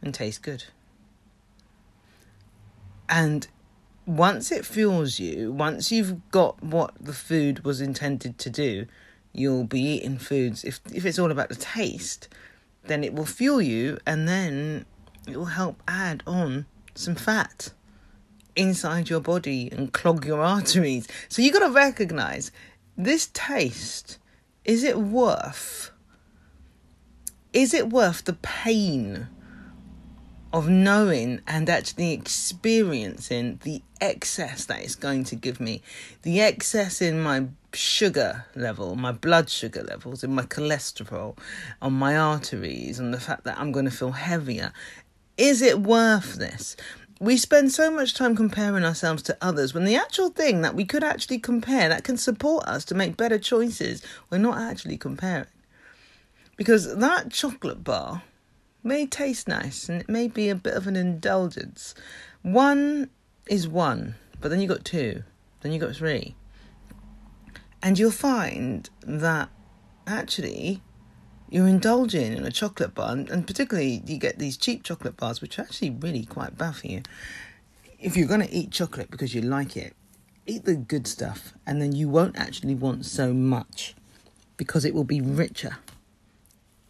and 0.02 0.12
taste 0.12 0.42
good. 0.42 0.64
And 3.08 3.46
once 4.06 4.52
it 4.52 4.66
fuels 4.66 5.18
you, 5.18 5.52
once 5.52 5.90
you've 5.90 6.30
got 6.30 6.62
what 6.62 6.94
the 7.00 7.12
food 7.12 7.64
was 7.64 7.80
intended 7.80 8.38
to 8.38 8.50
do, 8.50 8.86
you'll 9.32 9.64
be 9.64 9.80
eating 9.80 10.18
foods. 10.18 10.64
If 10.64 10.80
if 10.92 11.04
it's 11.04 11.18
all 11.18 11.30
about 11.30 11.48
the 11.48 11.54
taste, 11.54 12.28
then 12.84 13.02
it 13.02 13.14
will 13.14 13.26
fuel 13.26 13.62
you, 13.62 13.98
and 14.06 14.28
then 14.28 14.84
it 15.26 15.36
will 15.36 15.46
help 15.46 15.82
add 15.88 16.22
on 16.26 16.66
some 16.94 17.14
fat 17.14 17.72
inside 18.56 19.10
your 19.10 19.20
body 19.20 19.68
and 19.72 19.92
clog 19.92 20.24
your 20.24 20.40
arteries. 20.54 21.08
So 21.28 21.42
you 21.42 21.52
got 21.52 21.66
to 21.66 21.72
recognize 21.72 22.52
this 22.96 23.30
taste. 23.32 24.18
Is 24.64 24.84
it 24.84 24.98
worth? 24.98 25.90
Is 27.52 27.74
it 27.74 27.90
worth 27.90 28.24
the 28.24 28.32
pain 28.34 29.28
of 30.54 30.68
knowing 30.68 31.40
and 31.48 31.68
actually 31.68 32.12
experiencing 32.12 33.58
the 33.64 33.82
excess 34.00 34.66
that 34.66 34.80
it's 34.80 34.94
going 34.94 35.24
to 35.24 35.34
give 35.34 35.58
me, 35.58 35.82
the 36.22 36.40
excess 36.40 37.02
in 37.02 37.20
my 37.20 37.44
sugar 37.72 38.46
level, 38.54 38.94
my 38.94 39.10
blood 39.10 39.50
sugar 39.50 39.82
levels, 39.82 40.22
in 40.22 40.32
my 40.32 40.44
cholesterol, 40.44 41.36
on 41.82 41.92
my 41.92 42.16
arteries, 42.16 43.00
and 43.00 43.12
the 43.12 43.18
fact 43.18 43.42
that 43.42 43.58
I'm 43.58 43.72
going 43.72 43.86
to 43.86 43.90
feel 43.90 44.12
heavier. 44.12 44.72
Is 45.36 45.60
it 45.60 45.80
worth 45.80 46.36
this? 46.36 46.76
We 47.18 47.36
spend 47.36 47.72
so 47.72 47.90
much 47.90 48.14
time 48.14 48.36
comparing 48.36 48.84
ourselves 48.84 49.24
to 49.24 49.36
others 49.40 49.74
when 49.74 49.84
the 49.84 49.96
actual 49.96 50.28
thing 50.28 50.62
that 50.62 50.76
we 50.76 50.84
could 50.84 51.02
actually 51.02 51.40
compare 51.40 51.88
that 51.88 52.04
can 52.04 52.16
support 52.16 52.64
us 52.66 52.84
to 52.84 52.94
make 52.94 53.16
better 53.16 53.40
choices, 53.40 54.02
we're 54.30 54.38
not 54.38 54.58
actually 54.58 54.98
comparing. 54.98 55.46
Because 56.56 56.96
that 56.96 57.32
chocolate 57.32 57.82
bar 57.82 58.22
may 58.84 59.06
taste 59.06 59.48
nice 59.48 59.88
and 59.88 60.00
it 60.00 60.08
may 60.08 60.28
be 60.28 60.48
a 60.48 60.54
bit 60.54 60.74
of 60.74 60.86
an 60.86 60.96
indulgence. 60.96 61.94
One 62.42 63.10
is 63.48 63.66
one, 63.66 64.14
but 64.40 64.50
then 64.50 64.60
you 64.60 64.68
got 64.68 64.84
two, 64.84 65.22
then 65.62 65.72
you 65.72 65.78
got 65.78 65.96
three, 65.96 66.36
And 67.82 67.98
you'll 67.98 68.10
find 68.10 68.88
that 69.02 69.48
actually 70.06 70.82
you're 71.50 71.68
indulging 71.68 72.32
in 72.32 72.44
a 72.44 72.50
chocolate 72.50 72.94
bar, 72.94 73.12
and 73.12 73.46
particularly 73.46 74.02
you 74.06 74.18
get 74.18 74.38
these 74.38 74.56
cheap 74.56 74.82
chocolate 74.82 75.16
bars, 75.16 75.40
which 75.40 75.58
are 75.58 75.62
actually 75.62 75.90
really 75.90 76.24
quite 76.24 76.58
bad 76.58 76.76
for 76.76 76.86
you. 76.86 77.02
If 77.98 78.16
you're 78.16 78.28
going 78.28 78.40
to 78.40 78.52
eat 78.52 78.70
chocolate 78.70 79.10
because 79.10 79.34
you 79.34 79.40
like 79.40 79.76
it, 79.76 79.94
eat 80.46 80.64
the 80.64 80.74
good 80.74 81.06
stuff, 81.06 81.54
and 81.66 81.80
then 81.80 81.92
you 81.92 82.08
won't 82.08 82.36
actually 82.36 82.74
want 82.74 83.06
so 83.06 83.32
much 83.32 83.94
because 84.56 84.84
it 84.84 84.94
will 84.94 85.04
be 85.04 85.20
richer. 85.20 85.78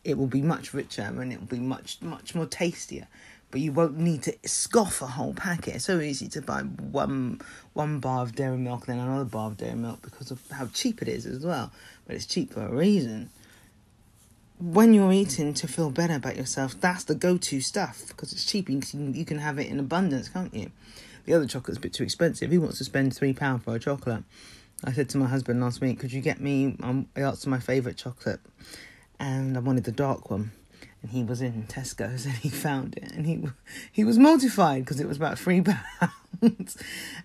It 0.05 0.19
will 0.19 0.27
be 0.27 0.43
much 0.43 0.75
richer 0.75 1.03
and 1.03 1.33
it 1.33 1.41
will 1.41 1.47
be 1.47 1.59
much, 1.59 1.99
much 2.03 2.35
more 2.35 2.47
tastier. 2.47 3.09
But 3.51 3.61
you 3.61 3.73
won't 3.73 3.99
need 3.99 4.23
to 4.25 4.37
scoff 4.45 5.01
a 5.01 5.07
whole 5.07 5.33
packet. 5.33 5.77
It's 5.77 5.85
so 5.85 6.01
easy 6.01 6.29
to 6.29 6.43
buy 6.43 6.63
one 6.63 7.41
one 7.73 8.01
bar 8.01 8.23
of 8.23 8.35
dairy 8.35 8.57
milk, 8.57 8.87
then 8.87 8.99
another 8.99 9.25
bar 9.25 9.49
of 9.49 9.57
dairy 9.57 9.77
milk 9.77 10.03
because 10.03 10.31
of 10.31 10.41
how 10.51 10.67
cheap 10.67 11.03
it 11.03 11.09
is 11.09 11.25
as 11.25 11.45
well. 11.45 11.71
But 12.07 12.17
it's 12.17 12.27
cheap 12.27 12.53
for 12.53 12.67
a 12.67 12.75
reason 12.75 13.31
when 14.59 14.95
you're 14.95 15.13
eating 15.13 15.53
to 15.55 15.69
feel 15.69 15.91
better 15.91 16.15
about 16.15 16.37
yourself, 16.37 16.81
that's 16.81 17.05
the 17.05 17.15
go-to 17.15 17.61
stuff 17.61 18.05
because 18.09 18.33
it's 18.33 18.45
cheap. 18.45 18.71
You 18.71 18.81
can, 18.81 19.15
you 19.15 19.25
can 19.25 19.39
have 19.39 19.59
it 19.59 19.67
in 19.67 19.79
abundance, 19.79 20.29
can't 20.29 20.55
you? 20.55 20.71
The 21.25 21.35
other 21.35 21.47
chocolate's 21.47 21.79
a 21.79 21.81
bit 21.81 21.93
too 21.93 22.05
expensive. 22.05 22.51
Who 22.51 22.61
wants 22.61 22.79
to 22.79 22.85
spend 22.85 23.15
three 23.15 23.33
pound 23.33 23.65
for 23.65 23.75
a 23.75 23.79
chocolate? 23.79 24.25
I 24.85 24.93
said 24.93 25.09
to 25.11 25.19
my 25.19 25.27
husband 25.27 25.61
last 25.61 25.81
week, 25.81 25.99
"Could 25.99 26.13
you 26.13 26.21
get 26.21 26.41
me?" 26.41 26.77
Um, 26.83 27.09
I 27.17 27.21
asked 27.21 27.45
for 27.45 27.51
my 27.51 27.61
favourite 27.61 27.97
chocolate, 27.97 28.41
and 29.19 29.57
I 29.57 29.61
wanted 29.61 29.85
the 29.85 29.93
dark 29.93 30.31
one. 30.31 30.53
And 31.03 31.11
he 31.11 31.23
was 31.23 31.43
in 31.43 31.65
Tesco's 31.69 32.25
and 32.25 32.35
he 32.35 32.49
found 32.49 32.97
it, 32.97 33.13
and 33.13 33.27
he 33.27 33.45
he 33.93 34.05
was 34.05 34.19
mortified 34.19 34.85
because 34.85 35.01
it 35.01 35.07
was 35.07 35.19
about 35.19 35.39
three 35.39 35.61
pounds, 36.41 36.77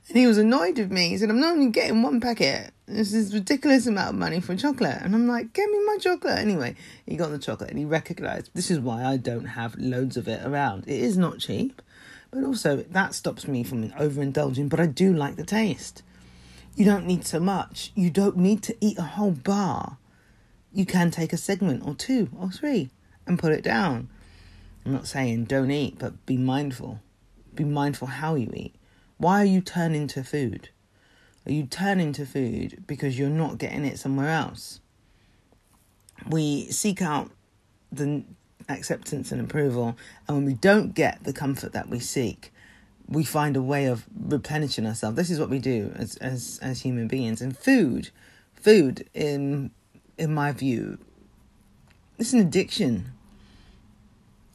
and 0.08 0.18
he 0.18 0.28
was 0.28 0.38
annoyed 0.38 0.78
with 0.78 0.92
me. 0.92 1.10
He 1.10 1.18
said, 1.18 1.30
"I'm 1.30 1.40
not 1.40 1.54
only 1.54 1.70
getting 1.70 2.02
one 2.02 2.20
packet. 2.20 2.72
This 2.88 3.14
is 3.14 3.34
ridiculous 3.34 3.88
amount 3.88 4.10
of 4.10 4.16
money 4.16 4.42
for 4.42 4.56
chocolate." 4.58 4.98
And 5.02 5.16
I'm 5.16 5.28
like, 5.28 5.54
"Get 5.54 5.70
me 5.70 5.80
my 5.86 5.98
chocolate 5.98 6.40
anyway." 6.40 6.76
He 7.06 7.16
got 7.16 7.32
the 7.32 7.40
chocolate, 7.40 7.70
and 7.70 7.80
he 7.80 7.86
recognised 7.86 8.52
this 8.54 8.70
is 8.70 8.80
why 8.80 9.06
I 9.06 9.16
don't 9.16 9.46
have 9.46 9.76
loads 9.78 10.18
of 10.18 10.28
it 10.28 10.46
around. 10.46 10.84
It 10.86 11.00
is 11.00 11.18
not 11.18 11.40
cheap, 11.40 11.82
but 12.32 12.44
also 12.44 12.78
that 12.78 13.14
stops 13.14 13.48
me 13.48 13.64
from 13.64 13.90
overindulging. 13.92 14.68
But 14.68 14.82
I 14.82 14.88
do 14.88 15.14
like 15.14 15.38
the 15.38 15.46
taste. 15.46 16.04
You 16.76 16.86
don't 16.86 17.06
need 17.06 17.26
so 17.26 17.40
much. 17.40 17.92
You 17.96 18.10
don't 18.10 18.38
need 18.38 18.62
to 18.64 18.76
eat 18.82 18.98
a 18.98 19.04
whole 19.04 19.32
bar. 19.32 19.98
You 20.72 20.86
can 20.86 21.12
take 21.12 21.34
a 21.34 21.38
segment 21.38 21.86
or 21.86 21.96
two 21.96 22.30
or 22.38 22.52
three 22.52 22.90
and 23.26 23.40
put 23.40 23.52
it 23.52 23.64
down. 23.64 24.10
I'm 24.86 24.94
not 24.94 25.08
saying 25.08 25.46
don't 25.46 25.72
eat, 25.72 25.98
but 26.00 26.26
be 26.26 26.38
mindful. 26.38 27.00
Be 27.54 27.64
mindful 27.64 28.08
how 28.08 28.36
you 28.36 28.52
eat. 28.54 28.76
Why 29.18 29.42
are 29.42 29.46
you 29.46 29.62
turning 29.62 30.08
to 30.08 30.24
food? 30.24 30.70
Are 31.46 31.52
you 31.52 31.66
turning 31.66 32.14
to 32.14 32.26
food 32.26 32.84
because 32.88 33.18
you're 33.18 33.30
not 33.30 33.58
getting 33.58 33.86
it 33.86 34.00
somewhere 34.00 34.30
else? 34.30 34.80
We 36.28 36.70
seek 36.72 37.02
out 37.02 37.32
the 37.92 38.24
acceptance 38.68 39.32
and 39.32 39.42
approval, 39.42 39.98
and 40.28 40.38
when 40.38 40.46
we 40.46 40.54
don't 40.54 40.94
get 40.94 41.24
the 41.24 41.34
comfort 41.34 41.74
that 41.74 41.90
we 41.90 42.00
seek, 42.00 42.54
we 43.08 43.24
find 43.24 43.58
a 43.58 43.62
way 43.62 43.86
of 43.86 44.06
replenishing 44.16 44.86
ourselves. 44.86 45.16
This 45.16 45.32
is 45.32 45.40
what 45.40 45.50
we 45.50 45.60
do 45.60 45.92
as 45.96 46.16
as 46.18 46.60
as 46.62 46.82
human 46.82 47.08
beings. 47.08 47.42
And 47.42 47.58
food, 47.58 48.12
food 48.54 49.10
in 49.14 49.72
in 50.20 50.34
my 50.34 50.52
view, 50.52 51.00
it's 52.20 52.34
an 52.34 52.40
addiction. 52.40 53.14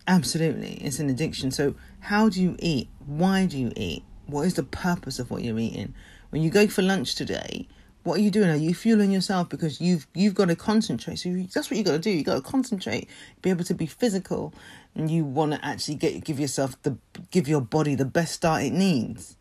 Absolutely, 0.06 0.74
it's 0.74 0.98
an 0.98 1.08
addiction. 1.08 1.50
So 1.50 1.74
how 2.00 2.28
do 2.28 2.40
you 2.42 2.56
eat? 2.58 2.88
Why 3.06 3.46
do 3.46 3.58
you 3.58 3.72
eat? 3.74 4.04
What 4.26 4.42
is 4.42 4.54
the 4.54 4.62
purpose 4.62 5.18
of 5.18 5.30
what 5.30 5.42
you're 5.42 5.58
eating? 5.58 5.94
When 6.30 6.42
you 6.42 6.50
go 6.50 6.66
for 6.66 6.82
lunch 6.82 7.14
today, 7.14 7.66
what 8.02 8.18
are 8.18 8.22
you 8.22 8.30
doing? 8.30 8.50
Are 8.50 8.56
you 8.56 8.74
fueling 8.74 9.10
yourself 9.10 9.48
because 9.48 9.80
you've 9.80 10.06
you've 10.14 10.34
got 10.34 10.48
to 10.48 10.56
concentrate? 10.56 11.16
So 11.16 11.30
you, 11.30 11.44
that's 11.44 11.70
what 11.70 11.78
you 11.78 11.84
got 11.84 11.92
to 11.92 11.98
do. 11.98 12.10
You 12.10 12.22
got 12.22 12.34
to 12.34 12.42
concentrate, 12.42 13.08
be 13.40 13.48
able 13.48 13.64
to 13.64 13.74
be 13.74 13.86
physical, 13.86 14.52
and 14.94 15.10
you 15.10 15.24
want 15.24 15.52
to 15.52 15.64
actually 15.64 15.94
get 15.94 16.22
give 16.22 16.38
yourself 16.38 16.80
the 16.82 16.98
give 17.30 17.48
your 17.48 17.62
body 17.62 17.94
the 17.94 18.04
best 18.04 18.34
start 18.34 18.62
it 18.62 18.74
needs. 18.74 19.36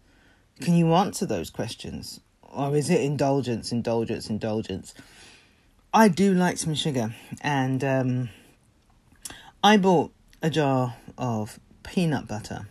Can 0.61 0.75
you 0.75 0.93
answer 0.93 1.25
those 1.25 1.49
questions, 1.49 2.21
or 2.41 2.73
is 2.77 2.89
it 2.89 3.01
indulgence, 3.01 3.73
indulgence, 3.73 4.29
indulgence? 4.29 4.93
I 5.95 6.07
do 6.07 6.33
like 6.33 6.57
some 6.57 6.73
sugar, 6.73 7.13
and 7.41 7.83
um, 7.83 8.29
I 9.63 9.77
bought 9.77 10.11
a 10.41 10.49
jar 10.49 10.95
of 11.19 11.59
peanut 11.83 12.27
butter. 12.27 12.67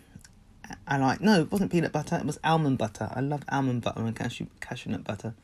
I 0.88 0.96
like 0.96 1.20
no, 1.20 1.42
it 1.42 1.52
wasn't 1.52 1.70
peanut 1.70 1.92
butter. 1.92 2.16
It 2.16 2.26
was 2.26 2.40
almond 2.42 2.78
butter. 2.78 3.10
I 3.14 3.20
love 3.20 3.44
almond 3.48 3.82
butter 3.82 4.00
and 4.00 4.16
cashew 4.16 4.46
cashew 4.60 4.90
nut 4.90 5.04
butter 5.04 5.34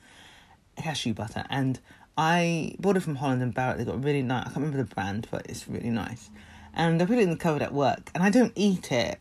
cashew 0.76 1.14
butter, 1.14 1.44
and 1.50 1.78
I 2.16 2.74
bought 2.80 2.96
it 2.96 3.00
from 3.00 3.14
Holland 3.14 3.42
and 3.42 3.54
Barrett. 3.54 3.78
They 3.78 3.84
got 3.84 4.02
really 4.02 4.22
nice. 4.22 4.42
I 4.42 4.44
can't 4.46 4.56
remember 4.56 4.78
the 4.78 4.94
brand, 4.94 5.28
but 5.30 5.46
it's 5.48 5.68
really 5.68 5.90
nice. 5.90 6.30
And 6.74 7.00
I 7.00 7.06
put 7.06 7.18
it 7.18 7.22
in 7.22 7.30
the 7.30 7.36
cupboard 7.36 7.62
at 7.62 7.72
work, 7.72 8.10
and 8.12 8.24
I 8.24 8.30
don't 8.30 8.52
eat 8.56 8.90
it 8.90 9.20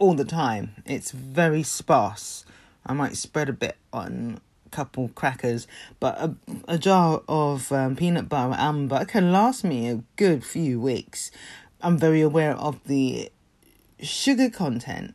all 0.00 0.14
the 0.14 0.24
time. 0.24 0.82
It's 0.84 1.12
very 1.12 1.62
sparse. 1.62 2.44
I 2.84 2.94
might 2.94 3.16
spread 3.16 3.48
a 3.48 3.52
bit 3.52 3.76
on 3.92 4.40
couple 4.72 5.08
crackers, 5.10 5.68
but 6.00 6.18
a, 6.18 6.34
a 6.66 6.78
jar 6.78 7.22
of 7.28 7.70
um, 7.70 7.94
peanut 7.94 8.28
butter 8.28 8.56
almond 8.58 8.88
butter 8.88 9.04
can 9.04 9.30
last 9.30 9.62
me 9.62 9.88
a 9.88 10.02
good 10.16 10.44
few 10.44 10.80
weeks. 10.80 11.30
I'm 11.80 11.98
very 11.98 12.20
aware 12.20 12.54
of 12.54 12.82
the 12.84 13.30
sugar 14.00 14.50
content 14.50 15.14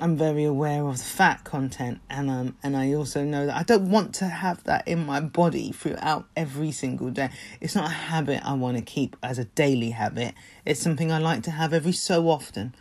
I'm 0.00 0.16
very 0.16 0.44
aware 0.44 0.86
of 0.86 0.98
the 0.98 1.04
fat 1.04 1.42
content 1.42 2.00
and 2.08 2.30
um 2.30 2.56
and 2.62 2.76
I 2.76 2.92
also 2.92 3.24
know 3.24 3.46
that 3.46 3.56
I 3.56 3.64
don't 3.64 3.90
want 3.90 4.14
to 4.16 4.26
have 4.26 4.62
that 4.64 4.86
in 4.86 5.04
my 5.04 5.18
body 5.18 5.72
throughout 5.72 6.26
every 6.36 6.70
single 6.70 7.10
day. 7.10 7.30
It's 7.60 7.74
not 7.74 7.86
a 7.86 7.94
habit 7.94 8.42
I 8.44 8.52
want 8.52 8.76
to 8.76 8.82
keep 8.82 9.16
as 9.24 9.40
a 9.40 9.44
daily 9.44 9.90
habit. 9.90 10.34
It's 10.64 10.80
something 10.80 11.10
I 11.10 11.18
like 11.18 11.42
to 11.44 11.50
have 11.50 11.72
every 11.72 11.92
so 11.92 12.28
often 12.28 12.76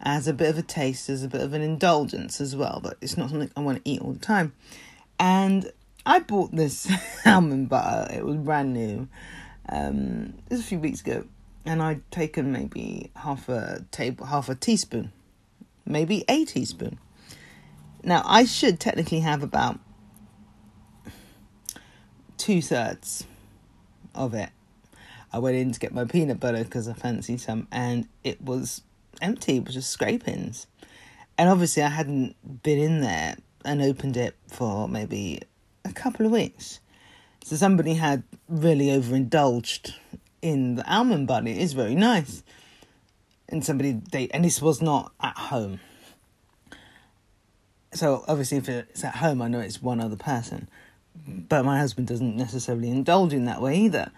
as 0.00 0.26
a 0.26 0.32
bit 0.32 0.48
of 0.48 0.58
a 0.58 0.62
taste, 0.62 1.10
as 1.10 1.22
a 1.22 1.28
bit 1.28 1.42
of 1.42 1.52
an 1.52 1.60
indulgence 1.60 2.40
as 2.40 2.56
well, 2.56 2.80
but 2.82 2.96
it's 3.02 3.18
not 3.18 3.28
something 3.28 3.50
I 3.54 3.60
want 3.60 3.84
to 3.84 3.90
eat 3.90 4.00
all 4.00 4.12
the 4.12 4.18
time. 4.18 4.54
And 5.22 5.72
I 6.04 6.18
bought 6.18 6.50
this 6.52 6.92
almond 7.24 7.70
butter. 7.70 8.12
It 8.12 8.26
was 8.26 8.36
brand 8.36 8.74
new. 8.74 9.08
Um, 9.68 10.34
it 10.50 10.50
was 10.50 10.60
a 10.60 10.64
few 10.64 10.80
weeks 10.80 11.00
ago, 11.00 11.24
and 11.64 11.80
I'd 11.80 12.10
taken 12.10 12.52
maybe 12.52 13.10
half 13.16 13.48
a 13.48 13.86
table, 13.90 14.26
half 14.26 14.50
a 14.50 14.54
teaspoon 14.54 15.12
maybe 15.84 16.24
a 16.28 16.44
teaspoon. 16.44 16.98
Now, 18.02 18.22
I 18.24 18.44
should 18.44 18.80
technically 18.80 19.20
have 19.20 19.42
about 19.42 19.78
two 22.36 22.62
thirds 22.62 23.24
of 24.14 24.34
it. 24.34 24.50
I 25.32 25.38
went 25.38 25.56
in 25.56 25.72
to 25.72 25.80
get 25.80 25.94
my 25.94 26.04
peanut 26.04 26.40
butter 26.40 26.64
because 26.64 26.88
I 26.88 26.94
fancied 26.94 27.40
some, 27.40 27.68
and 27.70 28.08
it 28.24 28.40
was 28.42 28.82
empty, 29.20 29.58
it 29.58 29.64
was 29.64 29.74
just 29.74 29.90
scrapings. 29.90 30.66
And 31.38 31.48
obviously, 31.48 31.82
I 31.82 31.88
hadn't 31.88 32.62
been 32.62 32.78
in 32.78 33.00
there 33.00 33.36
and 33.64 33.82
opened 33.82 34.16
it 34.16 34.36
for 34.48 34.88
maybe 34.88 35.40
a 35.84 35.92
couple 35.92 36.26
of 36.26 36.32
weeks. 36.32 36.80
So, 37.44 37.56
somebody 37.56 37.94
had 37.94 38.22
really 38.48 38.90
overindulged 38.90 39.94
in 40.40 40.76
the 40.76 40.92
almond 40.92 41.26
butter. 41.26 41.48
It 41.48 41.58
is 41.58 41.72
very 41.72 41.94
nice 41.94 42.42
and 43.52 43.64
somebody 43.64 43.92
they 44.10 44.28
and 44.30 44.44
this 44.44 44.60
was 44.60 44.82
not 44.82 45.12
at 45.20 45.36
home. 45.36 45.78
So 47.94 48.24
obviously, 48.26 48.56
if 48.56 48.68
it's 48.70 49.04
at 49.04 49.16
home, 49.16 49.42
I 49.42 49.48
know 49.48 49.60
it's 49.60 49.82
one 49.82 50.00
other 50.00 50.16
person, 50.16 50.68
but 51.26 51.62
my 51.64 51.78
husband 51.78 52.08
doesn't 52.08 52.36
necessarily 52.36 52.88
indulge 52.88 53.34
in 53.34 53.44
that 53.44 53.60
way 53.60 53.76
either. 53.76 54.10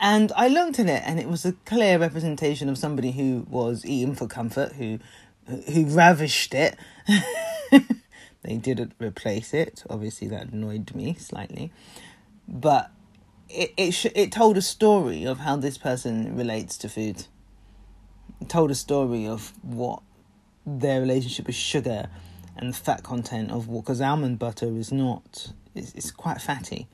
And 0.00 0.32
I 0.36 0.46
looked 0.46 0.78
at 0.78 0.86
it, 0.86 1.02
and 1.04 1.18
it 1.18 1.28
was 1.28 1.44
a 1.44 1.52
clear 1.64 1.98
representation 1.98 2.68
of 2.68 2.78
somebody 2.78 3.12
who 3.12 3.46
was 3.50 3.84
eating 3.84 4.14
for 4.14 4.28
comfort, 4.28 4.72
who 4.74 5.00
who 5.72 5.86
ravished 5.86 6.54
it. 6.54 6.76
they 8.42 8.56
didn't 8.56 8.92
replace 8.98 9.54
it. 9.54 9.82
Obviously, 9.88 10.28
that 10.28 10.52
annoyed 10.52 10.94
me 10.94 11.14
slightly, 11.14 11.72
but 12.46 12.90
it 13.48 13.72
it 13.76 13.92
sh- 13.92 14.06
it 14.14 14.32
told 14.32 14.56
a 14.56 14.62
story 14.62 15.24
of 15.24 15.38
how 15.38 15.56
this 15.56 15.78
person 15.78 16.36
relates 16.36 16.76
to 16.78 16.88
food. 16.88 17.26
Told 18.48 18.70
a 18.70 18.74
story 18.74 19.26
of 19.26 19.52
what 19.62 20.02
their 20.66 21.00
relationship 21.00 21.46
with 21.46 21.54
sugar 21.54 22.08
and 22.56 22.72
the 22.72 22.76
fat 22.76 23.02
content 23.02 23.50
of 23.50 23.68
what 23.68 23.82
because 23.84 24.00
almond 24.00 24.38
butter 24.38 24.76
is 24.76 24.92
not 24.92 25.52
it's, 25.74 25.92
it's 25.94 26.10
quite 26.10 26.40
fatty. 26.40 26.88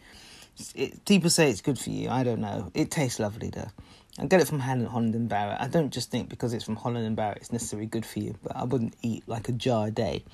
It, 0.75 1.05
people 1.07 1.31
say 1.31 1.49
it's 1.49 1.61
good 1.63 1.79
for 1.79 1.91
you 1.91 2.11
i 2.11 2.23
don't 2.23 2.41
know. 2.41 2.71
It 2.75 2.91
tastes 2.91 3.19
lovely 3.19 3.51
though. 3.51 3.71
I 4.19 4.27
get 4.27 4.41
it 4.41 4.49
from 4.49 4.61
holland 4.61 5.15
and 5.15 5.29
barrett. 5.29 5.61
I 5.61 5.69
don't 5.69 5.91
just 5.91 6.11
think 6.11 6.29
because 6.29 6.53
it's 6.53 6.65
from 6.65 6.77
holland 6.77 7.07
and 7.07 7.17
barrett 7.17 7.39
it's 7.39 7.53
necessarily 7.53 7.87
good 7.87 8.05
for 8.05 8.19
you 8.19 8.37
but 8.43 8.57
i 8.57 8.65
wouldn't 8.65 8.95
eat 9.03 9.23
like 9.27 9.49
a 9.49 9.53
jar 9.53 9.89
a 9.89 9.91
day 9.91 10.25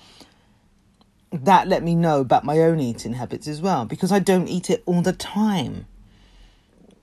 that 1.32 1.68
let 1.68 1.82
me 1.82 1.94
know 1.94 2.20
about 2.20 2.44
my 2.44 2.60
own 2.60 2.80
eating 2.80 3.14
habits 3.14 3.48
as 3.48 3.60
well 3.60 3.84
because 3.84 4.12
i 4.12 4.18
don't 4.18 4.48
eat 4.48 4.70
it 4.70 4.82
all 4.86 5.02
the 5.02 5.12
time 5.12 5.86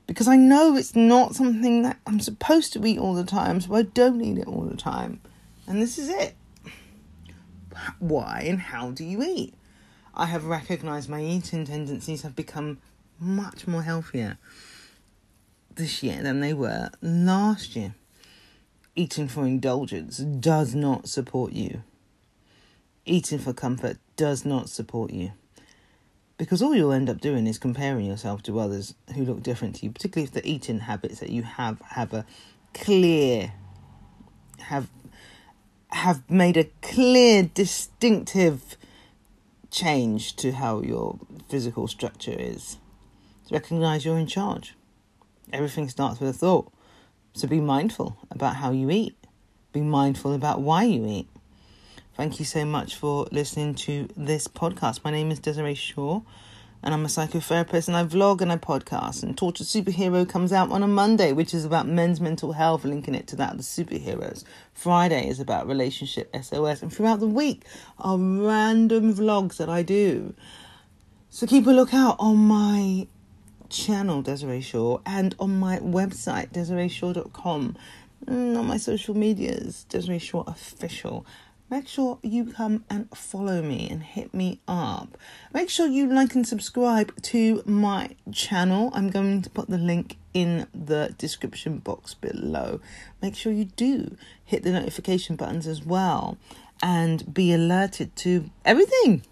because 0.08 0.28
I 0.28 0.36
know 0.36 0.76
it's 0.76 0.96
not 0.96 1.36
something 1.36 1.84
that 1.84 2.00
I'm 2.06 2.20
supposed 2.20 2.74
to 2.74 2.86
eat 2.86 3.00
all 3.00 3.14
the 3.14 3.24
time, 3.24 3.62
so 3.62 3.76
I 3.76 3.84
don't 3.84 4.22
eat 4.22 4.38
it 4.38 4.48
all 4.48 4.62
the 4.62 4.78
time. 4.78 5.22
And 5.68 5.82
this 5.82 5.98
is 5.98 6.10
it. 6.10 6.36
Why 8.00 8.44
and 8.46 8.60
how 8.60 8.92
do 8.92 9.04
you 9.04 9.24
eat? 9.24 9.54
I 10.14 10.28
have 10.28 10.46
recognized 10.46 11.10
my 11.10 11.24
eating 11.24 11.66
tendencies 11.66 12.22
have 12.22 12.36
become 12.36 12.80
much 13.20 13.66
more 13.68 13.82
healthier 13.82 14.38
this 15.74 16.04
year 16.04 16.22
than 16.22 16.40
they 16.40 16.54
were 16.54 16.92
last 17.02 17.76
year. 17.76 17.96
Eating 18.96 19.28
for 19.28 19.48
indulgence 19.48 20.18
does 20.18 20.76
not 20.76 21.10
support 21.10 21.54
you. 21.54 21.82
Eating 23.06 23.40
for 23.40 23.54
comfort 23.54 23.98
does 24.16 24.46
not 24.46 24.70
support 24.70 25.12
you. 25.12 25.32
Because 26.38 26.62
all 26.62 26.76
you'll 26.76 26.92
end 26.92 27.10
up 27.10 27.22
doing 27.22 27.48
is 27.48 27.58
comparing 27.58 28.06
yourself 28.06 28.44
to 28.44 28.60
others 28.60 28.96
who 29.16 29.24
look 29.24 29.44
different 29.44 29.76
to 29.76 29.86
you, 29.86 29.92
particularly 29.92 30.26
if 30.26 30.34
the 30.34 30.48
eating 30.48 30.80
habits 30.80 31.20
that 31.20 31.30
you 31.30 31.44
have 31.44 31.80
have 31.82 32.14
a 32.14 32.26
clear 32.74 33.54
have 34.60 34.90
have 35.92 36.30
made 36.30 36.58
a 36.58 36.66
clear 36.82 37.44
distinctive 37.44 38.78
change 39.70 40.36
to 40.38 40.52
how 40.54 40.82
your 40.82 41.20
physical 41.50 41.88
structure 41.88 42.36
is. 42.38 42.78
Recognize 43.52 44.04
you're 44.04 44.18
in 44.18 44.28
charge. 44.28 44.76
Everything 45.52 45.88
starts 45.90 46.20
with 46.20 46.30
a 46.30 46.34
thought. 46.34 46.72
So 47.34 47.48
be 47.48 47.60
mindful 47.60 48.18
about 48.32 48.56
how 48.58 48.72
you 48.72 48.90
eat. 48.90 49.16
Be 49.72 49.82
mindful 49.82 50.34
about 50.34 50.62
why 50.62 50.84
you 50.84 51.06
eat. 51.06 51.28
Thank 52.16 52.38
you 52.38 52.46
so 52.46 52.64
much 52.64 52.96
for 52.96 53.28
listening 53.32 53.74
to 53.74 54.08
this 54.16 54.48
podcast. 54.48 55.04
My 55.04 55.10
name 55.10 55.32
is 55.32 55.40
Desiree 55.40 55.74
Shaw 55.74 56.22
and 56.84 56.94
I'm 56.94 57.06
a 57.06 57.08
psychotherapist 57.08 57.88
and 57.88 57.98
I 57.98 58.04
vlog 58.04 58.40
and 58.40 58.52
I 58.52 58.58
podcast. 58.58 59.24
And 59.24 59.36
Tortured 59.36 59.66
Superhero 59.66 60.30
comes 60.30 60.54
out 60.54 60.70
on 60.72 60.84
a 60.84 60.88
Monday, 60.88 61.34
which 61.34 61.56
is 61.56 61.66
about 61.66 61.88
men's 61.88 62.22
mental 62.22 62.52
health, 62.52 62.86
linking 62.86 63.16
it 63.16 63.26
to 63.30 63.36
that 63.38 63.54
of 63.54 63.58
the 63.58 63.64
superheroes. 63.64 64.44
Friday 64.76 65.28
is 65.28 65.40
about 65.40 65.68
relationship 65.68 66.30
SOS, 66.40 66.84
and 66.84 66.94
throughout 66.94 67.20
the 67.20 67.26
week 67.26 67.64
are 67.98 68.20
random 68.20 69.16
vlogs 69.16 69.58
that 69.58 69.70
I 69.70 69.82
do. 69.82 70.36
So 71.32 71.48
keep 71.48 71.66
a 71.66 71.72
lookout 71.72 72.18
on 72.20 72.38
my 72.38 73.08
channel, 73.70 74.22
Desiree 74.22 74.62
Shaw, 74.62 75.00
and 75.04 75.34
on 75.40 75.60
my 75.60 75.80
website, 75.80 76.52
DesireeShaw.com. 76.52 77.76
Mm, 78.28 78.58
on 78.58 78.68
my 78.68 78.78
social 78.78 79.18
medias, 79.18 79.86
Desiree 79.90 80.20
Shaw 80.20 80.44
Official. 80.46 81.26
Make 81.74 81.88
sure 81.88 82.20
you 82.22 82.46
come 82.46 82.86
and 82.88 83.10
follow 83.18 83.64
me 83.64 83.90
and 83.90 84.04
hit 84.04 84.32
me 84.32 84.60
up. 84.68 85.18
Make 85.56 85.72
sure 85.72 85.88
you 85.88 86.06
like 86.06 86.36
and 86.36 86.48
subscribe 86.48 87.20
to 87.24 87.64
my 87.66 88.12
channel. 88.32 88.92
I'm 88.94 89.10
going 89.10 89.42
to 89.42 89.50
put 89.50 89.72
the 89.72 89.80
link 89.80 90.18
in 90.36 90.68
the 90.72 91.16
description 91.18 91.80
box 91.80 92.14
below. 92.14 92.80
Make 93.24 93.36
sure 93.36 93.52
you 93.52 93.66
do 93.66 94.16
hit 94.46 94.62
the 94.62 94.72
notification 94.72 95.36
buttons 95.36 95.66
as 95.66 95.84
well 95.84 96.38
and 96.84 97.34
be 97.34 97.52
alerted 97.52 98.16
to 98.18 98.52
everything 98.64 99.24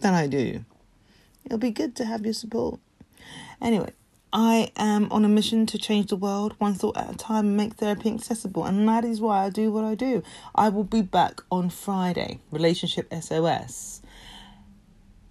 that 0.00 0.14
I 0.14 0.26
do. 0.26 0.64
It'll 1.44 1.58
be 1.58 1.70
good 1.70 1.94
to 1.94 2.06
have 2.06 2.24
your 2.24 2.34
support. 2.34 2.80
Anyway, 3.60 3.92
I 4.32 4.72
am 4.76 5.12
on 5.12 5.26
a 5.26 5.28
mission 5.28 5.66
to 5.66 5.78
change 5.78 6.08
the 6.08 6.16
world 6.16 6.54
one 6.58 6.72
thought 6.74 6.96
at 6.96 7.10
a 7.12 7.16
time 7.16 7.48
and 7.48 7.56
make 7.56 7.74
therapy 7.74 8.10
accessible, 8.14 8.64
and 8.64 8.88
that 8.88 9.04
is 9.04 9.20
why 9.20 9.44
I 9.44 9.50
do 9.50 9.70
what 9.70 9.84
I 9.84 9.94
do. 9.94 10.22
I 10.54 10.70
will 10.70 10.84
be 10.84 11.02
back 11.02 11.42
on 11.50 11.68
Friday, 11.68 12.40
Relationship 12.50 13.12
SOS. 13.12 14.00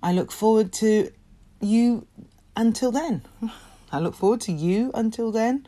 I 0.03 0.11
look 0.11 0.31
forward 0.31 0.71
to 0.73 1.11
you 1.61 2.05
until 2.55 2.91
then. 2.91 3.23
I 3.91 3.99
look 3.99 4.13
forward 4.13 4.41
to 4.41 4.51
you 4.51 4.91
until 4.93 5.31
then. 5.31 5.65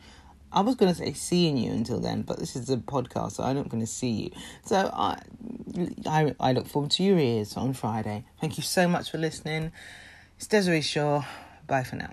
I 0.52 0.60
was 0.60 0.76
going 0.76 0.92
to 0.92 0.96
say 0.96 1.12
seeing 1.12 1.56
you 1.56 1.72
until 1.72 1.98
then, 1.98 2.22
but 2.22 2.38
this 2.38 2.54
is 2.54 2.70
a 2.70 2.76
podcast, 2.76 3.32
so 3.32 3.42
I'm 3.42 3.56
not 3.56 3.68
going 3.68 3.82
to 3.82 3.90
see 3.90 4.10
you. 4.10 4.30
So 4.64 4.88
I, 4.94 5.20
I, 6.06 6.34
I 6.38 6.52
look 6.52 6.68
forward 6.68 6.92
to 6.92 7.02
your 7.02 7.18
ears 7.18 7.56
on 7.56 7.72
Friday. 7.72 8.26
Thank 8.40 8.56
you 8.56 8.62
so 8.62 8.86
much 8.86 9.10
for 9.10 9.18
listening. 9.18 9.72
It's 10.36 10.46
Desiree 10.46 10.80
Shaw. 10.80 11.24
Bye 11.66 11.82
for 11.82 11.96
now. 11.96 12.10